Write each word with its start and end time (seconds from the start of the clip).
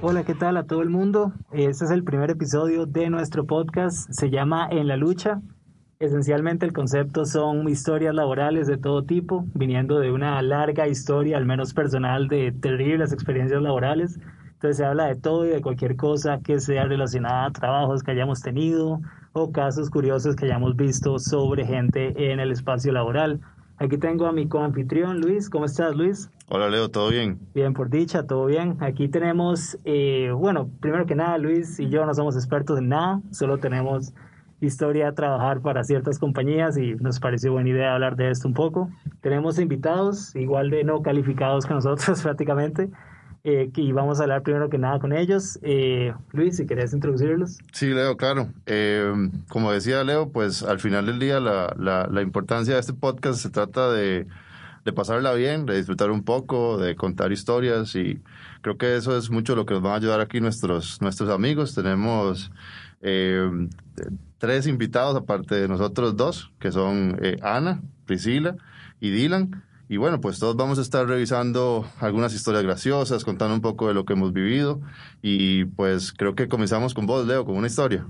Hola, 0.00 0.24
¿qué 0.24 0.34
tal 0.34 0.56
a 0.56 0.62
todo 0.62 0.80
el 0.80 0.88
mundo? 0.88 1.34
Este 1.52 1.84
es 1.84 1.90
el 1.90 2.02
primer 2.02 2.30
episodio 2.30 2.86
de 2.86 3.10
nuestro 3.10 3.44
podcast. 3.44 4.10
Se 4.10 4.30
llama 4.30 4.66
En 4.70 4.88
la 4.88 4.96
lucha. 4.96 5.42
Esencialmente 5.98 6.64
el 6.64 6.72
concepto 6.72 7.26
son 7.26 7.68
historias 7.68 8.14
laborales 8.14 8.66
de 8.66 8.78
todo 8.78 9.02
tipo, 9.04 9.44
viniendo 9.52 10.00
de 10.00 10.10
una 10.10 10.40
larga 10.40 10.88
historia, 10.88 11.36
al 11.36 11.44
menos 11.44 11.74
personal, 11.74 12.28
de 12.28 12.52
terribles 12.52 13.12
experiencias 13.12 13.60
laborales. 13.60 14.18
Entonces 14.58 14.78
se 14.78 14.84
habla 14.84 15.06
de 15.06 15.14
todo 15.14 15.46
y 15.46 15.50
de 15.50 15.60
cualquier 15.60 15.94
cosa 15.94 16.40
que 16.42 16.58
sea 16.58 16.82
relacionada 16.82 17.46
a 17.46 17.52
trabajos 17.52 18.02
que 18.02 18.10
hayamos 18.10 18.42
tenido 18.42 19.00
o 19.32 19.52
casos 19.52 19.88
curiosos 19.88 20.34
que 20.34 20.46
hayamos 20.46 20.74
visto 20.74 21.20
sobre 21.20 21.64
gente 21.64 22.32
en 22.32 22.40
el 22.40 22.50
espacio 22.50 22.90
laboral. 22.90 23.40
Aquí 23.76 23.98
tengo 23.98 24.26
a 24.26 24.32
mi 24.32 24.48
coanfitrión 24.48 25.20
Luis. 25.20 25.48
¿Cómo 25.48 25.64
estás, 25.64 25.94
Luis? 25.94 26.28
Hola, 26.48 26.68
Leo, 26.68 26.88
¿todo 26.88 27.10
bien? 27.10 27.38
Bien, 27.54 27.72
por 27.72 27.88
dicha, 27.88 28.24
todo 28.24 28.46
bien. 28.46 28.76
Aquí 28.80 29.06
tenemos, 29.06 29.78
eh, 29.84 30.32
bueno, 30.34 30.68
primero 30.80 31.06
que 31.06 31.14
nada, 31.14 31.38
Luis 31.38 31.78
y 31.78 31.88
yo 31.88 32.04
no 32.04 32.12
somos 32.12 32.34
expertos 32.34 32.80
en 32.80 32.88
nada, 32.88 33.20
solo 33.30 33.58
tenemos 33.58 34.12
historia 34.60 35.06
a 35.06 35.12
trabajar 35.12 35.60
para 35.60 35.84
ciertas 35.84 36.18
compañías 36.18 36.76
y 36.76 36.96
nos 36.96 37.20
pareció 37.20 37.52
buena 37.52 37.70
idea 37.70 37.94
hablar 37.94 38.16
de 38.16 38.32
esto 38.32 38.48
un 38.48 38.54
poco. 38.54 38.90
Tenemos 39.20 39.60
invitados, 39.60 40.34
igual 40.34 40.70
de 40.70 40.82
no 40.82 41.00
calificados 41.00 41.64
que 41.64 41.74
nosotros 41.74 42.20
prácticamente, 42.24 42.90
eh, 43.44 43.70
y 43.74 43.92
vamos 43.92 44.18
a 44.18 44.24
hablar 44.24 44.42
primero 44.42 44.68
que 44.68 44.78
nada 44.78 44.98
con 44.98 45.12
ellos. 45.12 45.58
Eh, 45.62 46.12
Luis, 46.32 46.56
si 46.56 46.66
querés 46.66 46.92
introducirlos. 46.92 47.58
Sí, 47.72 47.86
Leo, 47.86 48.16
claro. 48.16 48.48
Eh, 48.66 49.12
como 49.48 49.72
decía 49.72 50.02
Leo, 50.04 50.30
pues 50.30 50.62
al 50.62 50.80
final 50.80 51.06
del 51.06 51.18
día 51.18 51.40
la, 51.40 51.74
la, 51.78 52.08
la 52.10 52.22
importancia 52.22 52.74
de 52.74 52.80
este 52.80 52.94
podcast 52.94 53.40
se 53.40 53.50
trata 53.50 53.92
de, 53.92 54.26
de, 54.84 54.92
pasarla 54.92 55.32
bien, 55.34 55.66
de 55.66 55.76
disfrutar 55.76 56.10
un 56.10 56.24
poco, 56.24 56.78
de 56.78 56.96
contar 56.96 57.30
historias 57.32 57.94
y 57.94 58.20
creo 58.60 58.76
que 58.76 58.96
eso 58.96 59.16
es 59.16 59.30
mucho 59.30 59.54
lo 59.54 59.66
que 59.66 59.74
nos 59.74 59.82
van 59.82 59.92
a 59.92 59.96
ayudar 59.96 60.20
aquí 60.20 60.40
nuestros, 60.40 61.00
nuestros 61.00 61.30
amigos. 61.30 61.74
Tenemos 61.74 62.50
tres 64.38 64.66
invitados 64.66 65.16
aparte 65.16 65.54
de 65.54 65.68
nosotros 65.68 66.16
dos, 66.16 66.52
que 66.58 66.72
son 66.72 67.18
Ana, 67.42 67.80
Priscila 68.06 68.56
y 69.00 69.10
Dylan. 69.10 69.62
Y 69.90 69.96
bueno, 69.96 70.20
pues 70.20 70.38
todos 70.38 70.54
vamos 70.54 70.78
a 70.78 70.82
estar 70.82 71.06
revisando 71.06 71.86
algunas 72.00 72.34
historias 72.34 72.62
graciosas, 72.62 73.24
contando 73.24 73.54
un 73.54 73.62
poco 73.62 73.88
de 73.88 73.94
lo 73.94 74.04
que 74.04 74.12
hemos 74.12 74.34
vivido. 74.34 74.80
Y 75.22 75.64
pues 75.64 76.12
creo 76.12 76.34
que 76.34 76.48
comenzamos 76.48 76.92
con 76.92 77.06
vos, 77.06 77.26
Leo, 77.26 77.46
con 77.46 77.56
una 77.56 77.68
historia. 77.68 78.06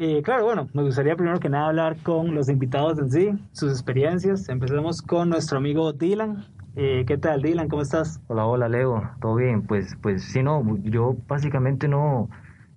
Eh, 0.00 0.22
claro, 0.22 0.44
bueno, 0.44 0.68
me 0.74 0.84
gustaría 0.84 1.16
primero 1.16 1.40
que 1.40 1.48
nada 1.48 1.66
hablar 1.66 1.96
con 2.04 2.32
los 2.32 2.48
invitados 2.48 3.00
en 3.00 3.10
sí, 3.10 3.30
sus 3.50 3.72
experiencias. 3.72 4.48
Empecemos 4.48 5.02
con 5.02 5.28
nuestro 5.28 5.58
amigo 5.58 5.92
Dylan. 5.92 6.46
Eh, 6.76 7.02
¿Qué 7.04 7.18
tal, 7.18 7.42
Dylan? 7.42 7.68
¿Cómo 7.68 7.82
estás? 7.82 8.20
Hola, 8.28 8.46
hola, 8.46 8.68
Leo. 8.68 9.10
¿Todo 9.20 9.34
bien? 9.34 9.62
Pues, 9.62 9.96
pues 10.00 10.22
sí, 10.22 10.44
no, 10.44 10.78
yo 10.84 11.16
básicamente 11.26 11.88
no, 11.88 12.30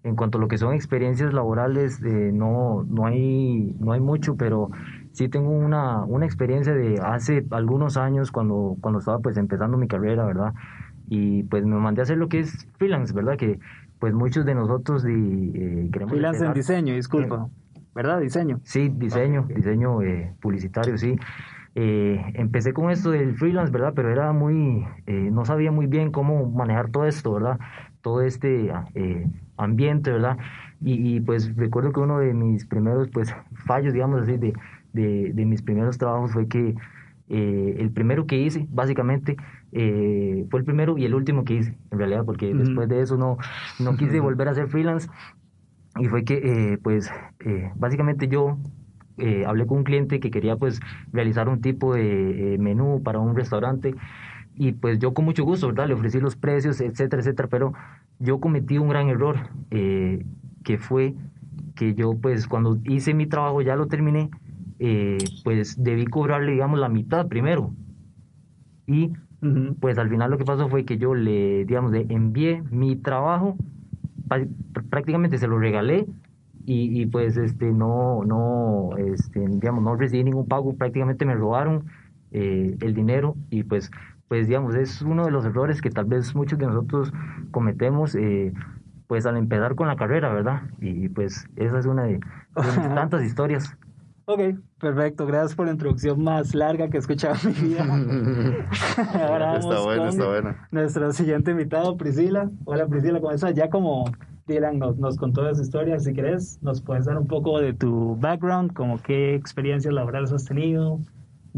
en 0.04 0.16
cuanto 0.16 0.40
a 0.40 0.42
lo 0.42 0.48
que 0.48 0.58
son 0.58 0.74
experiencias 0.74 1.32
laborales, 1.32 2.02
eh, 2.02 2.32
no, 2.34 2.84
no, 2.90 3.06
hay, 3.06 3.76
no 3.80 3.92
hay 3.92 4.00
mucho, 4.00 4.36
pero 4.36 4.72
sí 5.12 5.30
tengo 5.30 5.50
una, 5.50 6.04
una 6.04 6.26
experiencia 6.26 6.74
de 6.74 7.00
hace 7.02 7.46
algunos 7.52 7.98
años 7.98 8.32
cuando, 8.32 8.78
cuando 8.82 9.00
estaba 9.00 9.20
pues 9.20 9.38
empezando 9.38 9.78
mi 9.78 9.88
carrera, 9.88 10.26
¿verdad? 10.26 10.54
Y 11.08 11.44
pues 11.44 11.66
me 11.66 11.76
mandé 11.76 12.02
a 12.02 12.04
hacer 12.04 12.18
lo 12.18 12.30
que 12.30 12.40
es 12.40 12.68
freelance, 12.78 13.14
¿verdad? 13.14 13.38
Que 13.38 13.60
pues 14.00 14.14
muchos 14.14 14.46
de 14.46 14.56
nosotros 14.56 15.06
eh, 15.06 15.90
queremos... 15.92 16.12
Freelance 16.12 16.46
en 16.46 16.54
diseño, 16.54 16.94
disculpa. 16.96 17.48
¿Verdad? 17.94 18.22
Diseño. 18.22 18.60
Sí, 18.64 18.90
diseño, 18.90 19.46
diseño 19.50 20.02
eh, 20.02 20.34
publicitario, 20.42 20.98
sí. 20.98 21.18
Eh, 21.74 22.22
empecé 22.34 22.74
con 22.74 22.92
esto 22.92 23.12
del 23.12 23.36
freelance, 23.36 23.72
¿verdad? 23.72 23.94
Pero 23.96 24.10
era 24.10 24.34
muy, 24.34 24.86
eh, 25.08 25.30
no 25.32 25.46
sabía 25.46 25.72
muy 25.72 25.88
bien 25.88 26.12
cómo 26.12 26.50
manejar 26.50 26.90
todo 26.90 27.06
esto, 27.06 27.34
¿verdad? 27.34 27.60
Todo 28.02 28.22
este 28.22 28.74
eh, 28.96 29.28
ambiente, 29.56 30.12
¿verdad? 30.12 30.38
Y, 30.82 31.16
y, 31.16 31.20
pues 31.22 31.56
recuerdo 31.56 31.94
que 31.94 32.00
uno 32.00 32.20
de 32.20 32.34
mis 32.34 32.66
primeros, 32.66 33.08
pues, 33.10 33.34
fallos, 33.66 33.94
digamos 33.94 34.24
así, 34.24 34.36
de, 34.38 34.54
de, 34.94 35.32
de 35.34 35.46
mis 35.46 35.62
primeros 35.62 35.98
trabajos 35.98 36.32
fue 36.32 36.48
que 36.48 36.76
eh, 37.34 37.78
el 37.80 37.92
primero 37.92 38.26
que 38.28 38.38
hice, 38.38 38.68
básicamente, 38.70 39.38
eh, 39.72 40.46
fue 40.50 40.60
el 40.60 40.66
primero 40.66 40.98
y 40.98 41.06
el 41.06 41.16
último 41.16 41.46
que 41.46 41.54
hice, 41.54 41.78
en 41.90 41.98
realidad, 41.98 42.26
porque 42.26 42.54
después 42.54 42.90
de 42.90 43.02
eso 43.02 43.16
no, 43.16 43.38
no 43.80 43.96
quise 43.96 44.20
volver 44.20 44.50
a 44.50 44.54
ser 44.54 44.68
freelance. 44.68 45.08
Y 45.98 46.08
fue 46.08 46.26
que, 46.26 46.42
eh, 46.44 46.78
pues, 46.84 47.10
básicamente 47.76 48.28
yo 48.28 48.58
hablé 49.46 49.66
con 49.66 49.78
un 49.78 49.84
cliente 49.86 50.20
que 50.20 50.30
quería, 50.30 50.58
pues, 50.58 50.82
realizar 51.14 51.48
un 51.48 51.62
tipo 51.62 51.94
de 51.94 52.58
menú 52.60 53.02
para 53.02 53.20
un 53.20 53.34
restaurante. 53.34 53.96
Y 54.56 54.74
pues 54.74 55.00
yo 55.00 55.14
con 55.14 55.24
mucho 55.24 55.46
gusto, 55.46 55.68
¿verdad? 55.68 55.88
Le 55.88 55.94
ofrecí 55.94 56.20
los 56.20 56.36
precios, 56.36 56.82
etcétera, 56.82 57.22
etcétera. 57.22 57.48
Pero 57.48 57.72
yo 58.20 58.42
cometí 58.42 58.78
un 58.78 58.90
gran 58.90 59.08
error, 59.08 59.38
que 59.70 60.78
fue 60.78 61.16
que 61.76 61.94
yo, 61.94 62.14
pues, 62.22 62.48
cuando 62.48 62.78
hice 62.84 63.14
mi 63.14 63.26
trabajo, 63.26 63.62
ya 63.62 63.78
lo 63.78 63.88
terminé, 63.88 64.30
eh, 64.84 65.20
pues 65.44 65.82
debí 65.82 66.08
cobrarle, 66.08 66.54
digamos, 66.54 66.80
la 66.80 66.90
mitad 66.90 67.28
primero. 67.28 67.72
Y 68.88 69.12
pues 69.80 70.00
al 70.00 70.10
final 70.10 70.32
lo 70.32 70.40
que 70.40 70.44
pasó 70.44 70.70
fue 70.70 70.86
que 70.86 70.98
yo 70.98 71.14
le, 71.14 71.66
digamos, 71.66 71.92
le 71.92 72.08
envié 72.10 72.64
mi 72.72 72.96
trabajo, 72.96 73.56
prácticamente 74.90 75.38
se 75.38 75.48
lo 75.48 75.60
regalé 75.60 76.08
y, 76.66 77.00
y, 77.00 77.06
pues 77.06 77.38
este 77.38 77.72
no, 77.72 78.24
no, 78.26 78.98
este, 78.98 79.40
digamos, 79.40 79.84
no 79.84 79.96
recibí 79.96 80.24
ningún 80.24 80.48
pago, 80.48 80.76
prácticamente 80.76 81.26
me 81.26 81.36
robaron 81.36 81.86
eh, 82.32 82.76
el 82.82 82.96
dinero 82.96 83.36
y 83.52 83.64
pues, 83.64 83.92
pues 84.28 84.48
digamos, 84.48 84.74
es 84.74 85.04
uno 85.04 85.26
de 85.26 85.32
los 85.32 85.46
errores 85.46 85.80
que 85.80 85.92
tal 85.92 86.06
vez 86.06 86.34
muchos 86.34 86.58
de 86.58 86.66
nosotros 86.66 87.14
cometemos. 87.52 88.16
Eh, 88.16 88.52
pues 89.06 89.26
al 89.26 89.36
empezar 89.36 89.76
con 89.76 89.90
la 89.90 89.98
carrera, 89.98 90.34
¿verdad? 90.34 90.62
Y 90.80 91.10
pues 91.10 91.46
esa 91.58 91.80
es 91.80 91.86
una 91.86 92.04
de, 92.04 92.14
de 92.14 92.22
tantas 92.96 93.26
historias. 93.26 93.78
Ok, 94.24 94.40
perfecto. 94.82 95.26
Gracias 95.26 95.56
por 95.56 95.68
la 95.68 95.74
introducción 95.74 96.22
más 96.22 96.54
larga 96.56 96.90
que 96.90 96.98
he 96.98 97.00
escuchado 97.00 97.36
en 97.44 97.50
mi 97.50 97.70
vida. 97.70 97.84
Ahora 99.30 99.46
vamos 99.46 99.66
está 99.66 99.80
bueno, 99.82 100.10
está 100.10 100.28
bueno. 100.28 100.56
Nuestro 100.72 101.12
siguiente 101.14 101.52
invitado, 101.52 101.96
Priscila. 101.96 102.50
Hola 102.66 102.88
Priscila, 102.88 103.22
¿cómo 103.22 103.32
estás? 103.32 103.54
Ya 103.54 103.70
como 103.70 104.12
Dylan 104.48 104.80
nos, 104.80 104.98
nos 104.98 105.18
contó 105.18 105.48
esa 105.48 105.62
historia, 105.62 106.00
si 106.00 106.14
querés, 106.14 106.60
nos 106.62 106.82
puedes 106.82 107.06
dar 107.06 107.18
un 107.18 107.28
poco 107.28 107.60
de 107.60 107.74
tu 107.74 108.18
background, 108.20 108.74
como 108.74 109.02
qué 109.02 109.36
experiencias 109.36 109.94
laborales 109.94 110.32
has 110.34 110.46
tenido, 110.46 111.00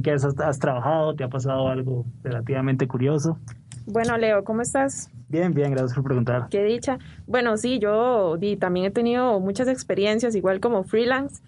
qué 0.03 0.11
has, 0.11 0.25
has 0.25 0.59
trabajado, 0.59 1.15
te 1.15 1.23
ha 1.23 1.29
pasado 1.29 1.69
algo 1.69 2.05
relativamente 2.23 2.87
curioso. 2.87 3.39
Bueno, 3.85 4.17
Leo, 4.17 4.43
¿cómo 4.43 4.61
estás? 4.61 5.09
Bien, 5.29 5.53
bien, 5.53 5.71
gracias 5.71 5.93
por 5.93 6.03
preguntar. 6.03 6.47
Qué 6.49 6.63
dicha. 6.63 6.99
Bueno, 7.25 7.57
sí, 7.57 7.79
yo 7.79 8.37
y 8.39 8.57
también 8.57 8.85
he 8.85 8.91
tenido 8.91 9.39
muchas 9.39 9.67
experiencias, 9.67 10.35
igual 10.35 10.59
como 10.59 10.83
freelance 10.83 11.41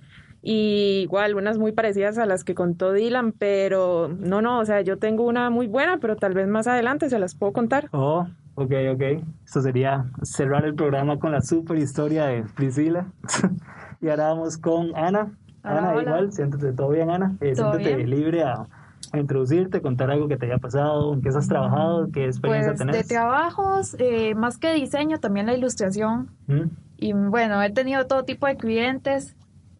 y 0.47 0.99
igual 1.01 1.33
unas 1.33 1.57
muy 1.57 1.71
parecidas 1.71 2.19
a 2.19 2.27
las 2.27 2.43
que 2.43 2.53
contó 2.53 2.93
Dylan, 2.93 3.31
pero 3.31 4.09
no, 4.19 4.43
no, 4.43 4.59
o 4.59 4.65
sea, 4.65 4.81
yo 4.81 4.99
tengo 4.99 5.25
una 5.25 5.49
muy 5.49 5.65
buena, 5.65 5.97
pero 5.97 6.17
tal 6.17 6.35
vez 6.35 6.47
más 6.47 6.67
adelante 6.67 7.09
se 7.09 7.17
las 7.17 7.33
puedo 7.33 7.51
contar. 7.51 7.89
Oh, 7.93 8.27
ok, 8.53 8.71
ok. 8.93 9.01
Esto 9.43 9.61
sería 9.61 10.05
cerrar 10.21 10.63
el 10.65 10.75
programa 10.75 11.17
con 11.17 11.31
la 11.31 11.41
super 11.41 11.79
historia 11.79 12.27
de 12.27 12.43
Priscila. 12.43 13.07
y 14.01 14.07
ahora 14.07 14.27
vamos 14.27 14.59
con 14.59 14.95
Ana. 14.95 15.31
Ana, 15.63 15.93
hola. 15.93 16.01
igual, 16.03 16.31
siéntate 16.31 16.73
todo 16.73 16.89
bien, 16.89 17.09
Ana. 17.09 17.35
Eh, 17.41 17.55
siéntate 17.55 17.95
bien? 17.95 18.09
libre 18.11 18.43
a, 18.43 18.67
a, 19.13 19.17
introducirte, 19.17 19.81
contar 19.81 20.11
algo 20.11 20.27
que 20.27 20.37
te 20.37 20.45
haya 20.45 20.59
pasado, 20.59 21.15
en 21.15 21.23
qué 21.23 21.29
has 21.29 21.47
trabajado, 21.47 22.07
qué 22.13 22.25
experiencia 22.25 22.73
pues, 22.73 22.77
tenés. 22.77 22.97
De 22.97 23.03
trabajos, 23.03 23.95
eh, 23.97 24.35
más 24.35 24.59
que 24.59 24.71
diseño, 24.75 25.17
también 25.17 25.47
la 25.47 25.55
ilustración. 25.55 26.29
¿Mm? 26.45 26.65
Y 26.97 27.13
bueno, 27.13 27.63
he 27.63 27.71
tenido 27.71 28.05
todo 28.05 28.25
tipo 28.25 28.45
de 28.45 28.57
clientes. 28.57 29.35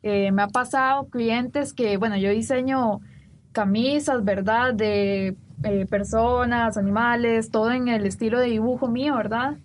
Eh, 0.08 0.32
me 0.32 0.44
ha 0.44 0.50
pasado 0.50 1.08
clientes 1.10 1.74
que, 1.74 1.98
bueno, 1.98 2.16
yo 2.16 2.30
diseño 2.30 3.00
camisas, 3.54 4.24
¿verdad? 4.24 4.76
De 4.76 5.36
eh, 5.64 5.88
personas, 5.90 6.78
animales, 6.78 7.50
todo 7.50 7.72
en 7.72 7.88
el 7.88 8.06
estilo 8.06 8.38
de 8.38 8.46
dibujo 8.46 8.88
mío, 8.88 9.16
¿verdad? 9.16 9.58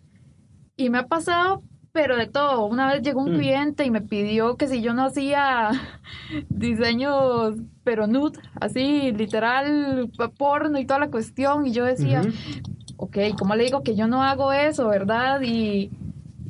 Y 0.78 0.88
me 0.88 0.96
ha 0.96 1.06
pasado, 1.08 1.62
pero 1.92 2.16
de 2.16 2.26
todo. 2.26 2.64
Una 2.64 2.90
vez 2.90 3.02
llegó 3.02 3.20
un 3.20 3.34
mm. 3.34 3.38
cliente 3.38 3.84
y 3.84 3.90
me 3.90 4.00
pidió 4.00 4.56
que 4.56 4.66
si 4.66 4.80
yo 4.80 4.94
no 4.94 5.04
hacía 5.04 5.72
diseños, 6.48 7.56
pero 7.84 8.06
nude, 8.06 8.38
así, 8.58 9.12
literal, 9.12 10.10
porno 10.38 10.78
y 10.78 10.86
toda 10.86 11.00
la 11.00 11.10
cuestión. 11.10 11.66
Y 11.66 11.72
yo 11.72 11.84
decía, 11.84 12.22
uh 12.22 12.24
-huh. 12.24 12.94
ok, 12.96 13.18
¿cómo 13.38 13.54
le 13.56 13.64
digo 13.64 13.82
que 13.82 13.94
yo 13.94 14.06
no 14.06 14.24
hago 14.24 14.54
eso, 14.54 14.88
verdad? 14.88 15.42
Y 15.42 15.90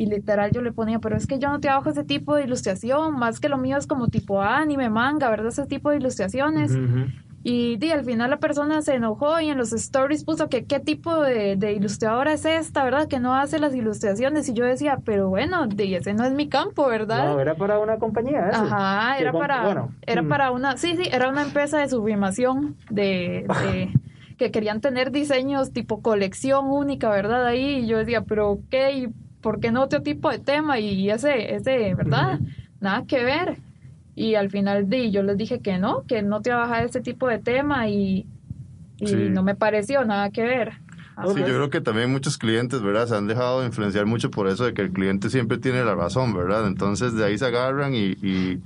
y 0.00 0.06
literal 0.06 0.50
yo 0.50 0.62
le 0.62 0.72
ponía, 0.72 0.98
pero 0.98 1.14
es 1.14 1.26
que 1.26 1.38
yo 1.38 1.50
no 1.50 1.60
trabajo 1.60 1.90
ese 1.90 2.04
tipo 2.04 2.34
de 2.34 2.44
ilustración, 2.44 3.18
más 3.18 3.38
que 3.38 3.50
lo 3.50 3.58
mío 3.58 3.76
es 3.76 3.86
como 3.86 4.08
tipo 4.08 4.40
anime, 4.40 4.88
manga, 4.88 5.28
¿verdad? 5.28 5.48
Ese 5.48 5.66
tipo 5.66 5.90
de 5.90 5.98
ilustraciones. 5.98 6.72
Uh 6.72 6.78
-huh. 6.78 7.12
Y 7.42 7.76
di, 7.76 7.90
al 7.90 8.02
final 8.02 8.30
la 8.30 8.38
persona 8.38 8.80
se 8.80 8.94
enojó 8.94 9.38
y 9.42 9.50
en 9.50 9.58
los 9.58 9.74
stories 9.74 10.24
puso 10.24 10.48
que 10.48 10.64
qué 10.64 10.80
tipo 10.80 11.20
de, 11.20 11.56
de, 11.56 11.74
ilustradora 11.74 12.32
es 12.32 12.46
esta, 12.46 12.82
¿verdad? 12.82 13.08
Que 13.08 13.20
no 13.20 13.34
hace 13.34 13.58
las 13.58 13.74
ilustraciones. 13.74 14.48
Y 14.48 14.54
yo 14.54 14.64
decía, 14.64 15.00
pero 15.04 15.28
bueno, 15.28 15.68
ese 15.76 16.14
no 16.14 16.24
es 16.24 16.32
mi 16.32 16.48
campo, 16.48 16.86
¿verdad? 16.88 17.26
No, 17.26 17.38
era 17.38 17.54
para 17.54 17.78
una 17.78 17.98
compañía. 17.98 18.48
Eso. 18.48 18.62
Ajá, 18.62 19.18
era 19.18 19.32
para, 19.32 19.64
bueno, 19.64 19.90
era 20.06 20.22
mm. 20.22 20.28
para 20.28 20.50
una, 20.50 20.78
sí, 20.78 20.96
sí, 20.96 21.10
era 21.12 21.28
una 21.28 21.42
empresa 21.42 21.78
de 21.78 21.90
sublimación 21.90 22.74
de, 22.88 23.44
de 23.46 23.90
que 24.38 24.50
querían 24.50 24.80
tener 24.80 25.10
diseños 25.10 25.72
tipo 25.74 26.00
colección 26.00 26.70
única, 26.70 27.10
¿verdad? 27.10 27.44
Ahí 27.44 27.80
y 27.80 27.86
yo 27.86 27.98
decía, 27.98 28.22
pero 28.22 28.60
¿qué? 28.70 29.10
¿Y 29.40 29.42
por 29.42 29.60
qué 29.60 29.70
no 29.70 29.82
otro 29.82 30.02
tipo 30.02 30.30
de 30.30 30.38
tema? 30.38 30.78
Y 30.78 31.10
ese, 31.10 31.54
ese, 31.54 31.94
¿verdad? 31.94 32.40
Nada 32.80 33.04
que 33.06 33.24
ver. 33.24 33.58
Y 34.14 34.34
al 34.34 34.50
final 34.50 34.88
di, 34.88 35.10
yo 35.10 35.22
les 35.22 35.36
dije 35.36 35.60
que 35.60 35.78
no, 35.78 36.04
que 36.06 36.22
no 36.22 36.42
trabajaba 36.42 36.82
ese 36.82 37.00
tipo 37.00 37.28
de 37.28 37.38
tema 37.38 37.88
y, 37.88 38.26
y 38.98 39.14
no 39.14 39.42
me 39.42 39.54
pareció 39.54 40.04
nada 40.04 40.30
que 40.30 40.42
ver. 40.42 40.72
Sí, 41.34 41.40
yo 41.40 41.44
creo 41.44 41.70
que 41.70 41.80
también 41.82 42.10
muchos 42.10 42.38
clientes, 42.38 42.80
¿verdad? 42.80 43.06
Se 43.06 43.14
han 43.14 43.26
dejado 43.26 43.64
influenciar 43.64 44.06
mucho 44.06 44.30
por 44.30 44.48
eso 44.48 44.64
de 44.64 44.72
que 44.72 44.82
el 44.82 44.90
cliente 44.90 45.28
siempre 45.28 45.58
tiene 45.58 45.84
la 45.84 45.94
razón, 45.94 46.34
¿verdad? 46.34 46.66
Entonces 46.66 47.14
de 47.14 47.24
ahí 47.24 47.36
se 47.36 47.44
agarran 47.44 47.94
y, 47.94 48.12
y 48.22 48.60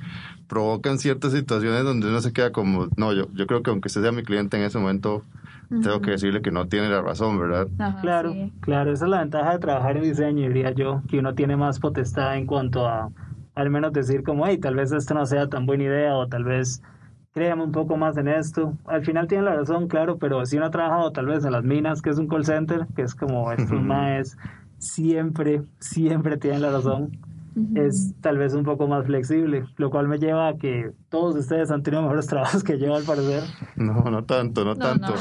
provocan 0.49 0.99
ciertas 0.99 1.33
situaciones 1.33 1.85
donde 1.85 2.09
uno 2.09 2.21
se 2.21 2.33
queda 2.33 2.53
como, 2.53 2.89
no, 2.97 3.13
yo, 3.13 3.27
yo 3.33 3.47
creo 3.47 3.63
que 3.63 3.71
aunque 3.71 3.89
usted 3.89 4.03
sea 4.03 4.13
mi 4.13 4.23
cliente 4.23 4.57
en 4.57 4.65
ese 4.65 4.79
momento, 4.79 5.23
tengo 5.69 6.01
que 6.01 6.13
decirle 6.13 6.43
que 6.43 6.51
no 6.51 6.69
tiene 6.69 6.89
la 6.89 7.03
razón, 7.03 7.39
¿verdad? 7.39 7.67
claro, 8.01 8.35
claro, 8.61 8.93
esa 8.93 9.07
es 9.07 9.11
la 9.11 9.21
ventaja 9.21 9.53
de 9.53 9.59
trabajar 9.59 9.97
en 9.97 10.05
diseño, 10.05 10.47
diría 10.49 10.73
yo, 10.73 11.03
que 11.09 11.19
uno 11.19 11.35
tiene 11.35 11.57
más 11.57 11.81
potestad 11.81 12.37
en 12.37 12.47
cuanto 12.47 12.87
a 12.87 13.11
al 13.55 13.71
menos 13.71 13.93
decir 13.93 14.23
como, 14.23 14.47
hey, 14.47 14.59
tal 14.59 14.75
vez 14.75 14.93
esto 14.93 15.15
no 15.15 15.27
sea 15.27 15.49
tan 15.49 15.67
buena 15.67 15.85
idea 15.85 16.15
o 16.17 16.27
tal 16.27 16.45
vez 16.45 16.83
créame 17.33 17.65
un 17.65 17.73
poco 17.73 17.97
más 17.97 18.17
en 18.17 18.29
esto. 18.29 18.77
Al 18.87 19.05
final 19.05 19.27
tiene 19.27 19.45
la 19.45 19.57
razón, 19.57 19.89
claro, 19.89 20.19
pero 20.19 20.45
si 20.47 20.57
uno 20.57 20.67
ha 20.67 20.71
trabajado 20.71 21.13
tal 21.13 21.27
vez 21.27 21.45
en 21.45 21.53
las 21.53 21.65
minas, 21.65 22.03
que 22.03 22.11
es 22.11 22.19
un 22.19 22.29
call 22.29 22.45
center, 22.45 22.87
que 22.95 23.03
es 23.03 23.15
como 23.15 23.51
estos 23.53 23.81
maes, 23.83 24.37
siempre, 24.79 25.63
siempre 25.79 26.37
tienen 26.37 26.63
la 26.63 26.71
razón. 26.71 27.19
Es 27.75 28.15
tal 28.21 28.39
vez 28.39 28.55
un 28.55 28.65
poco 28.65 28.89
más 28.89 29.07
flexible, 29.07 29.65
lo 29.77 29.91
cual 29.91 30.09
me 30.09 30.19
lleva 30.19 30.49
a 30.49 30.57
que 30.57 30.93
todos 31.09 31.37
ustedes 31.37 31.71
han 31.71 31.83
tenido 31.83 32.03
mejores 32.05 32.27
trabajos 32.27 32.65
que 32.65 32.79
yo, 32.79 32.95
al 32.95 33.05
parecer. 33.05 33.45
No, 33.77 34.03
no 34.11 34.25
tanto, 34.25 34.65
no, 34.65 34.77
tanto. 34.77 35.15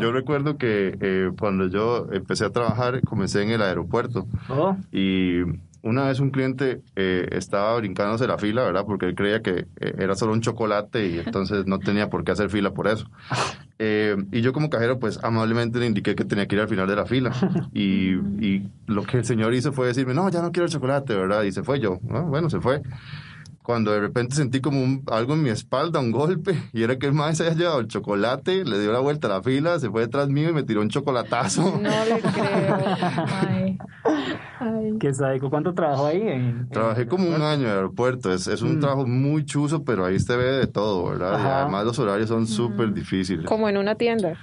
yo 0.00 0.12
recuerdo 0.12 0.56
que 0.56 0.96
eh, 1.00 1.30
cuando 1.38 1.68
yo 1.68 2.08
empecé 2.12 2.44
a 2.44 2.50
trabajar, 2.50 3.02
comencé 3.02 3.42
en 3.42 3.50
el 3.50 3.62
aeropuerto. 3.62 4.26
Oh. 4.48 4.76
Y 4.90 5.42
una 5.82 6.04
vez 6.04 6.20
un 6.20 6.30
cliente 6.30 6.80
eh, 6.96 7.28
estaba 7.32 7.76
brincándose 7.76 8.26
la 8.26 8.38
fila, 8.38 8.62
¿verdad? 8.62 8.84
Porque 8.86 9.06
él 9.06 9.14
creía 9.14 9.42
que 9.42 9.66
eh, 9.80 9.94
era 9.98 10.14
solo 10.14 10.32
un 10.32 10.40
chocolate 10.40 11.08
y 11.08 11.18
entonces 11.18 11.66
no 11.66 11.78
tenía 11.78 12.08
por 12.08 12.24
qué 12.24 12.32
hacer 12.32 12.50
fila 12.50 12.72
por 12.72 12.88
eso. 12.88 13.06
Eh, 13.84 14.14
y 14.30 14.42
yo 14.42 14.52
como 14.52 14.70
cajero, 14.70 15.00
pues 15.00 15.18
amablemente 15.24 15.80
le 15.80 15.86
indiqué 15.86 16.14
que 16.14 16.24
tenía 16.24 16.46
que 16.46 16.54
ir 16.54 16.60
al 16.60 16.68
final 16.68 16.86
de 16.86 16.94
la 16.94 17.04
fila. 17.04 17.32
Y, 17.72 18.12
y 18.38 18.68
lo 18.86 19.02
que 19.02 19.16
el 19.16 19.24
señor 19.24 19.54
hizo 19.54 19.72
fue 19.72 19.88
decirme, 19.88 20.14
no, 20.14 20.28
ya 20.28 20.40
no 20.40 20.52
quiero 20.52 20.66
el 20.66 20.70
chocolate, 20.70 21.16
¿verdad? 21.16 21.42
Y 21.42 21.50
se 21.50 21.64
fue 21.64 21.80
yo. 21.80 21.98
Ah, 22.10 22.20
bueno, 22.20 22.48
se 22.48 22.60
fue 22.60 22.80
cuando 23.62 23.92
de 23.92 24.00
repente 24.00 24.34
sentí 24.34 24.60
como 24.60 24.82
un, 24.82 25.04
algo 25.06 25.34
en 25.34 25.42
mi 25.42 25.50
espalda, 25.50 26.00
un 26.00 26.10
golpe, 26.10 26.60
y 26.72 26.82
era 26.82 26.98
que 26.98 27.06
el 27.06 27.12
maestro 27.12 27.46
se 27.46 27.52
había 27.52 27.62
llevado 27.64 27.80
el 27.80 27.88
chocolate, 27.88 28.64
le 28.64 28.80
dio 28.80 28.92
la 28.92 28.98
vuelta 28.98 29.28
a 29.28 29.30
la 29.30 29.42
fila, 29.42 29.78
se 29.78 29.90
fue 29.90 30.02
detrás 30.02 30.28
mío 30.28 30.50
y 30.50 30.52
me 30.52 30.62
tiró 30.62 30.80
un 30.80 30.88
chocolatazo. 30.88 31.80
No 31.80 32.04
le 32.04 32.20
creo. 32.20 32.78
Ay. 34.58 34.96
Qué 34.98 35.12
sádico. 35.12 35.50
¿Cuánto 35.50 35.74
trabajó 35.74 36.06
ahí? 36.06 36.66
Trabajé 36.70 37.06
como 37.06 37.28
un 37.28 37.42
año 37.42 37.62
en 37.62 37.70
el 37.70 37.76
aeropuerto. 37.76 38.32
Es, 38.32 38.46
es 38.46 38.62
un 38.62 38.76
mm. 38.76 38.80
trabajo 38.80 39.06
muy 39.06 39.44
chuzo, 39.44 39.84
pero 39.84 40.04
ahí 40.04 40.18
se 40.18 40.36
ve 40.36 40.44
de 40.44 40.66
todo, 40.66 41.10
¿verdad? 41.10 41.38
Y 41.38 41.46
además 41.46 41.84
los 41.84 41.98
horarios 41.98 42.28
son 42.28 42.46
súper 42.46 42.88
mm. 42.88 42.94
difíciles. 42.94 43.46
Como 43.46 43.68
en 43.68 43.76
una 43.76 43.94
tienda. 43.94 44.36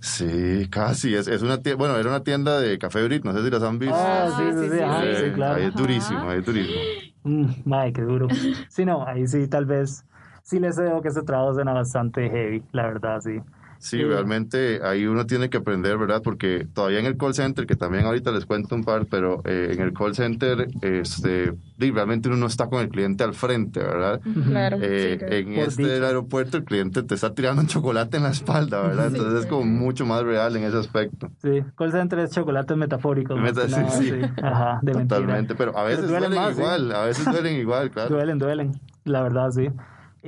Sí, 0.00 0.68
casi. 0.70 1.14
Es, 1.14 1.26
es 1.26 1.42
una 1.42 1.62
tienda, 1.62 1.78
bueno, 1.78 1.96
era 1.96 2.08
una 2.08 2.22
tienda 2.22 2.60
de 2.60 2.78
café 2.78 3.02
Brit, 3.04 3.24
no 3.24 3.32
sé 3.32 3.42
si 3.42 3.50
las 3.50 3.62
han 3.62 3.78
visto. 3.78 3.96
Ah, 3.96 4.28
sí, 4.36 4.44
sí, 4.52 4.68
sí, 4.68 5.24
sí, 5.24 5.30
claro. 5.32 5.54
Ahí 5.56 5.64
es 5.64 5.74
durísimo, 5.74 6.30
ahí 6.30 6.38
es 6.38 6.46
durísimo. 6.46 6.80
Mm, 7.24 7.72
ay, 7.72 7.92
qué 7.92 8.02
duro. 8.02 8.28
Sí, 8.68 8.84
no, 8.84 9.06
ahí 9.06 9.26
sí, 9.26 9.48
tal 9.48 9.66
vez, 9.66 10.04
sí 10.42 10.60
les 10.60 10.76
digo 10.76 11.02
que 11.02 11.08
ese 11.08 11.22
trabajo 11.22 11.54
suena 11.54 11.72
bastante 11.72 12.28
heavy, 12.30 12.62
la 12.72 12.86
verdad, 12.86 13.20
sí. 13.20 13.40
Sí, 13.78 14.02
realmente 14.02 14.80
ahí 14.82 15.06
uno 15.06 15.26
tiene 15.26 15.50
que 15.50 15.58
aprender, 15.58 15.98
¿verdad? 15.98 16.22
Porque 16.22 16.66
todavía 16.72 16.98
en 16.98 17.06
el 17.06 17.16
call 17.16 17.34
center, 17.34 17.66
que 17.66 17.76
también 17.76 18.04
ahorita 18.04 18.30
les 18.32 18.46
cuento 18.46 18.74
un 18.74 18.84
par, 18.84 19.06
pero 19.06 19.42
eh, 19.44 19.70
en 19.72 19.80
el 19.80 19.92
call 19.92 20.14
center, 20.14 20.68
este, 20.82 21.54
realmente 21.78 22.28
uno 22.28 22.36
no 22.36 22.46
está 22.46 22.66
con 22.68 22.80
el 22.80 22.88
cliente 22.88 23.24
al 23.24 23.34
frente, 23.34 23.80
¿verdad? 23.80 24.20
Claro. 24.46 24.78
Eh, 24.80 25.18
en 25.30 25.52
este 25.54 25.86
del 25.86 26.04
aeropuerto, 26.04 26.56
el 26.56 26.64
cliente 26.64 27.02
te 27.02 27.14
está 27.14 27.34
tirando 27.34 27.62
un 27.62 27.68
chocolate 27.68 28.16
en 28.16 28.24
la 28.24 28.30
espalda, 28.30 28.82
¿verdad? 28.82 29.08
Entonces 29.08 29.44
es 29.44 29.46
como 29.46 29.64
mucho 29.64 30.06
más 30.06 30.22
real 30.22 30.56
en 30.56 30.64
ese 30.64 30.78
aspecto. 30.78 31.30
Sí, 31.42 31.62
call 31.76 31.92
center 31.92 32.20
es 32.20 32.30
chocolate 32.30 32.76
metafórico. 32.76 33.36
sí, 33.36 33.74
sí. 34.00 34.20
Ajá, 34.42 34.80
de 34.82 34.92
Totalmente, 34.92 35.54
pero 35.54 35.76
a 35.76 35.84
veces 35.84 36.08
duelen, 36.08 36.32
igual, 36.32 36.92
a 36.92 37.04
veces 37.04 37.24
duelen 37.24 37.56
igual, 37.56 37.90
claro. 37.90 38.14
Duelen, 38.14 38.38
duelen, 38.38 38.72
la 39.04 39.22
verdad, 39.22 39.50
sí. 39.50 39.68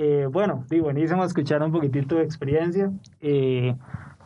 Eh, 0.01 0.29
bueno, 0.31 0.65
sí, 0.69 0.79
buenísimo 0.79 1.25
escuchar 1.25 1.61
un 1.61 1.73
poquitito 1.73 2.15
de 2.15 2.23
experiencia. 2.23 2.93
Eh, 3.21 3.75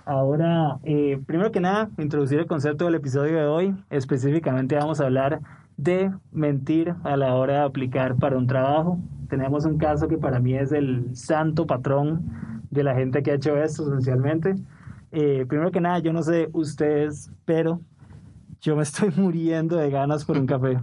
ahora, 0.04 0.78
eh, 0.82 1.18
primero 1.24 1.50
que 1.50 1.60
nada, 1.60 1.88
introducir 1.96 2.38
el 2.38 2.46
concepto 2.46 2.84
del 2.84 2.96
episodio 2.96 3.38
de 3.38 3.46
hoy. 3.46 3.74
Específicamente 3.88 4.76
vamos 4.76 5.00
a 5.00 5.04
hablar 5.04 5.40
de 5.78 6.12
mentir 6.30 6.94
a 7.04 7.16
la 7.16 7.34
hora 7.36 7.54
de 7.54 7.60
aplicar 7.60 8.16
para 8.16 8.36
un 8.36 8.46
trabajo. 8.46 8.98
Tenemos 9.30 9.64
un 9.64 9.78
caso 9.78 10.08
que 10.08 10.18
para 10.18 10.40
mí 10.40 10.52
es 10.52 10.72
el 10.72 11.16
santo 11.16 11.66
patrón 11.66 12.60
de 12.70 12.82
la 12.82 12.94
gente 12.94 13.22
que 13.22 13.30
ha 13.30 13.36
hecho 13.36 13.56
esto 13.56 13.84
esencialmente. 13.84 14.56
primero 15.10 15.70
que 15.70 15.80
nada, 15.80 16.00
yo 16.00 16.12
no 16.12 16.22
sé 16.22 16.50
ustedes, 16.52 17.30
pero 17.46 17.80
yo 18.60 18.76
me 18.76 18.82
estoy 18.82 19.10
muriendo 19.16 19.76
de 19.76 19.88
ganas 19.88 20.26
por 20.26 20.36
un 20.36 20.44
café. 20.44 20.76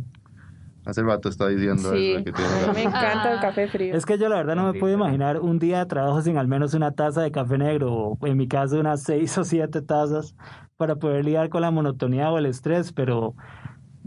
Hace 0.90 1.04
rato 1.04 1.30
está 1.30 1.48
diciendo 1.48 1.94
eso. 1.94 2.24
Que 2.24 2.32
tiene 2.32 2.74
me 2.74 2.84
encanta 2.84 3.34
el 3.34 3.40
café 3.40 3.68
frío. 3.68 3.94
Es 3.94 4.06
que 4.06 4.18
yo 4.18 4.28
la 4.28 4.38
verdad 4.38 4.56
no 4.56 4.72
me 4.72 4.80
puedo 4.80 4.94
imaginar 4.94 5.40
un 5.40 5.60
día 5.60 5.80
de 5.80 5.86
trabajo 5.86 6.22
sin 6.22 6.38
al 6.38 6.48
menos 6.48 6.74
una 6.74 6.92
taza 6.92 7.22
de 7.22 7.32
café 7.32 7.58
negro, 7.58 8.18
o 8.20 8.28
en 8.28 8.38
mi 8.38 8.48
caso 8.48 8.80
unas 8.80 9.04
seis 9.04 9.38
o 9.38 9.44
siete 9.44 9.82
tazas, 9.82 10.36
para 10.78 10.96
poder 10.96 11.26
lidiar 11.26 11.50
con 11.50 11.62
la 11.62 11.72
monotonía 11.72 12.32
o 12.32 12.38
el 12.38 12.46
estrés, 12.46 12.92
pero 12.92 13.36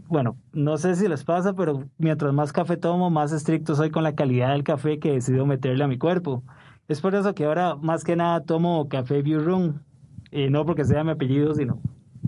bueno, 0.09 0.37
no 0.53 0.77
sé 0.77 0.95
si 0.95 1.09
les 1.09 1.25
pasa, 1.25 1.55
pero 1.55 1.85
mientras 1.99 2.33
más 2.33 2.53
café 2.53 2.77
tomo, 2.77 3.11
más 3.11 3.33
estricto 3.33 3.75
soy 3.75 3.91
con 3.91 4.03
la 4.03 4.15
calidad 4.15 4.53
del 4.53 4.65
café 4.65 4.99
que 4.99 5.13
decido 5.13 5.47
meterle 5.47 5.85
a 5.85 5.89
mi 5.89 5.99
cuerpo. 5.99 6.43
Es 6.89 7.01
por 7.01 7.15
eso 7.15 7.35
que 7.35 7.45
ahora 7.45 7.77
más 7.77 8.05
que 8.05 8.17
nada 8.17 8.43
tomo 8.43 8.89
café 8.89 9.23
View 9.23 9.41
Room, 9.41 9.81
y 10.31 10.51
no 10.51 10.67
porque 10.67 10.85
sea 10.85 11.05
mi 11.05 11.13
apellido, 11.13 11.55
sino 11.55 11.79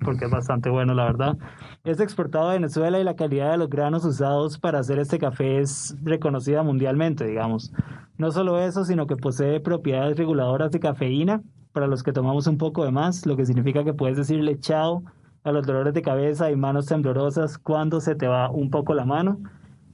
porque 0.03 0.27
es 0.27 0.31
bastante 0.31 0.71
bueno, 0.71 0.95
la 0.95 1.05
verdad. 1.05 1.37
Es 1.85 2.01
exportado 2.01 2.51
a 2.51 2.55
Venezuela 2.55 2.99
y 2.99 3.05
la 3.05 3.17
calidad 3.17 3.53
de 3.53 3.59
los 3.59 3.69
granos 3.69 4.05
usados 4.05 4.59
para 4.59 4.79
hacer 4.79 4.99
este 4.99 5.19
café 5.19 5.59
es 5.59 5.97
reconocida 6.03 6.63
mundialmente, 6.63 7.27
digamos. 7.27 7.73
No 8.17 8.31
solo 8.31 8.61
eso, 8.61 8.85
sino 8.85 9.07
que 9.07 9.17
posee 9.17 9.61
propiedades 9.61 10.17
reguladoras 10.17 10.71
de 10.71 10.81
cafeína 10.81 11.43
para 11.73 11.87
los 11.87 12.03
que 12.03 12.13
tomamos 12.13 12.47
un 12.47 12.57
poco 12.57 12.85
de 12.85 12.93
más, 12.93 13.27
lo 13.27 13.37
que 13.37 13.45
significa 13.45 13.85
que 13.85 13.95
puedes 13.95 14.17
decirle 14.17 14.59
chao 14.61 15.03
a 15.43 15.53
los 15.53 15.67
dolores 15.67 15.93
de 15.93 16.03
cabeza 16.03 16.51
y 16.51 16.57
manos 16.57 16.87
temblorosas 16.87 17.59
cuando 17.59 18.01
se 18.01 18.15
te 18.15 18.29
va 18.29 18.51
un 18.51 18.71
poco 18.71 18.95
la 18.95 19.05
mano. 19.05 19.41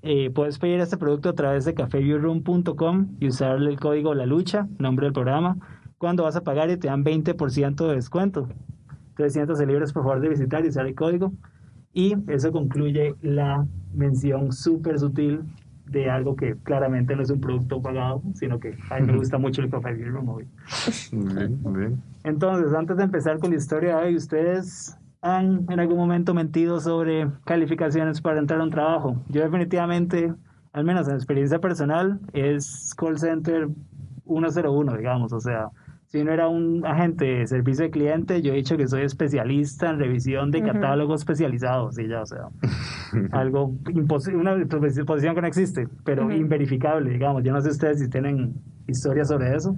Eh, 0.02 0.30
puedes 0.30 0.58
pedir 0.58 0.80
este 0.80 0.96
producto 0.96 1.30
a 1.30 1.34
través 1.34 1.64
de 1.64 1.74
cafeviewroom.com 1.74 3.16
y 3.18 3.28
usarle 3.28 3.70
el 3.70 3.80
código 3.80 4.14
La 4.14 4.26
Lucha, 4.26 4.68
nombre 4.78 5.06
del 5.06 5.12
programa, 5.12 5.56
cuando 5.98 6.22
vas 6.22 6.36
a 6.36 6.42
pagar 6.42 6.70
y 6.70 6.76
te 6.76 6.88
dan 6.88 7.04
20% 7.04 7.86
de 7.86 7.94
descuento. 7.94 8.48
300 9.20 9.60
libras 9.66 9.92
por 9.92 10.02
favor 10.02 10.20
de 10.20 10.30
visitar 10.30 10.64
y 10.64 10.68
usar 10.68 10.86
el 10.86 10.94
código. 10.94 11.32
Y 11.92 12.16
eso 12.28 12.52
concluye 12.52 13.14
la 13.20 13.66
mención 13.92 14.52
súper 14.52 14.98
sutil 14.98 15.42
de 15.86 16.08
algo 16.08 16.36
que 16.36 16.56
claramente 16.62 17.14
no 17.16 17.22
es 17.22 17.30
un 17.30 17.40
producto 17.40 17.82
pagado, 17.82 18.22
sino 18.34 18.60
que 18.60 18.78
a 18.90 18.98
mí 18.98 19.06
me 19.06 19.16
gusta 19.16 19.38
mucho 19.38 19.60
el 19.60 19.70
café 19.70 19.92
móvil. 20.22 20.48
Entonces, 22.24 22.72
antes 22.72 22.96
de 22.96 23.02
empezar 23.02 23.38
con 23.40 23.50
la 23.50 23.56
historia 23.56 23.96
de 23.96 24.06
hoy, 24.06 24.16
¿ustedes 24.16 24.96
han 25.20 25.66
en 25.68 25.80
algún 25.80 25.98
momento 25.98 26.32
mentido 26.32 26.80
sobre 26.80 27.28
calificaciones 27.44 28.20
para 28.22 28.38
entrar 28.38 28.60
a 28.60 28.64
un 28.64 28.70
trabajo? 28.70 29.22
Yo 29.28 29.42
definitivamente, 29.42 30.32
al 30.72 30.84
menos 30.84 31.08
en 31.08 31.16
experiencia 31.16 31.58
personal, 31.58 32.20
es 32.32 32.94
call 32.96 33.18
center 33.18 33.68
101, 34.26 34.96
digamos, 34.96 35.32
o 35.32 35.40
sea, 35.40 35.68
si 36.10 36.18
uno 36.18 36.32
era 36.32 36.48
un 36.48 36.84
agente 36.84 37.24
de 37.24 37.46
servicio 37.46 37.84
de 37.84 37.90
cliente, 37.92 38.42
yo 38.42 38.52
he 38.52 38.56
dicho 38.56 38.76
que 38.76 38.88
soy 38.88 39.02
especialista 39.02 39.90
en 39.90 40.00
revisión 40.00 40.50
de 40.50 40.60
catálogos 40.60 41.20
especializados, 41.20 41.96
y 42.00 42.08
ya, 42.08 42.22
o 42.22 42.26
sea, 42.26 42.48
algo 43.30 43.76
imposible, 43.94 44.40
una 44.40 44.56
posición 44.66 45.34
que 45.36 45.40
no 45.40 45.46
existe, 45.46 45.86
pero 46.04 46.28
inverificable, 46.32 47.10
digamos. 47.10 47.44
Yo 47.44 47.52
no 47.52 47.60
sé 47.60 47.70
ustedes 47.70 48.00
si 48.00 48.10
tienen 48.10 48.54
historias 48.88 49.28
sobre 49.28 49.54
eso. 49.54 49.76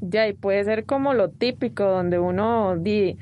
Ya, 0.00 0.26
y 0.26 0.32
puede 0.32 0.64
ser 0.64 0.86
como 0.86 1.12
lo 1.12 1.28
típico, 1.28 1.84
donde 1.84 2.18
uno 2.18 2.78
di, 2.78 3.18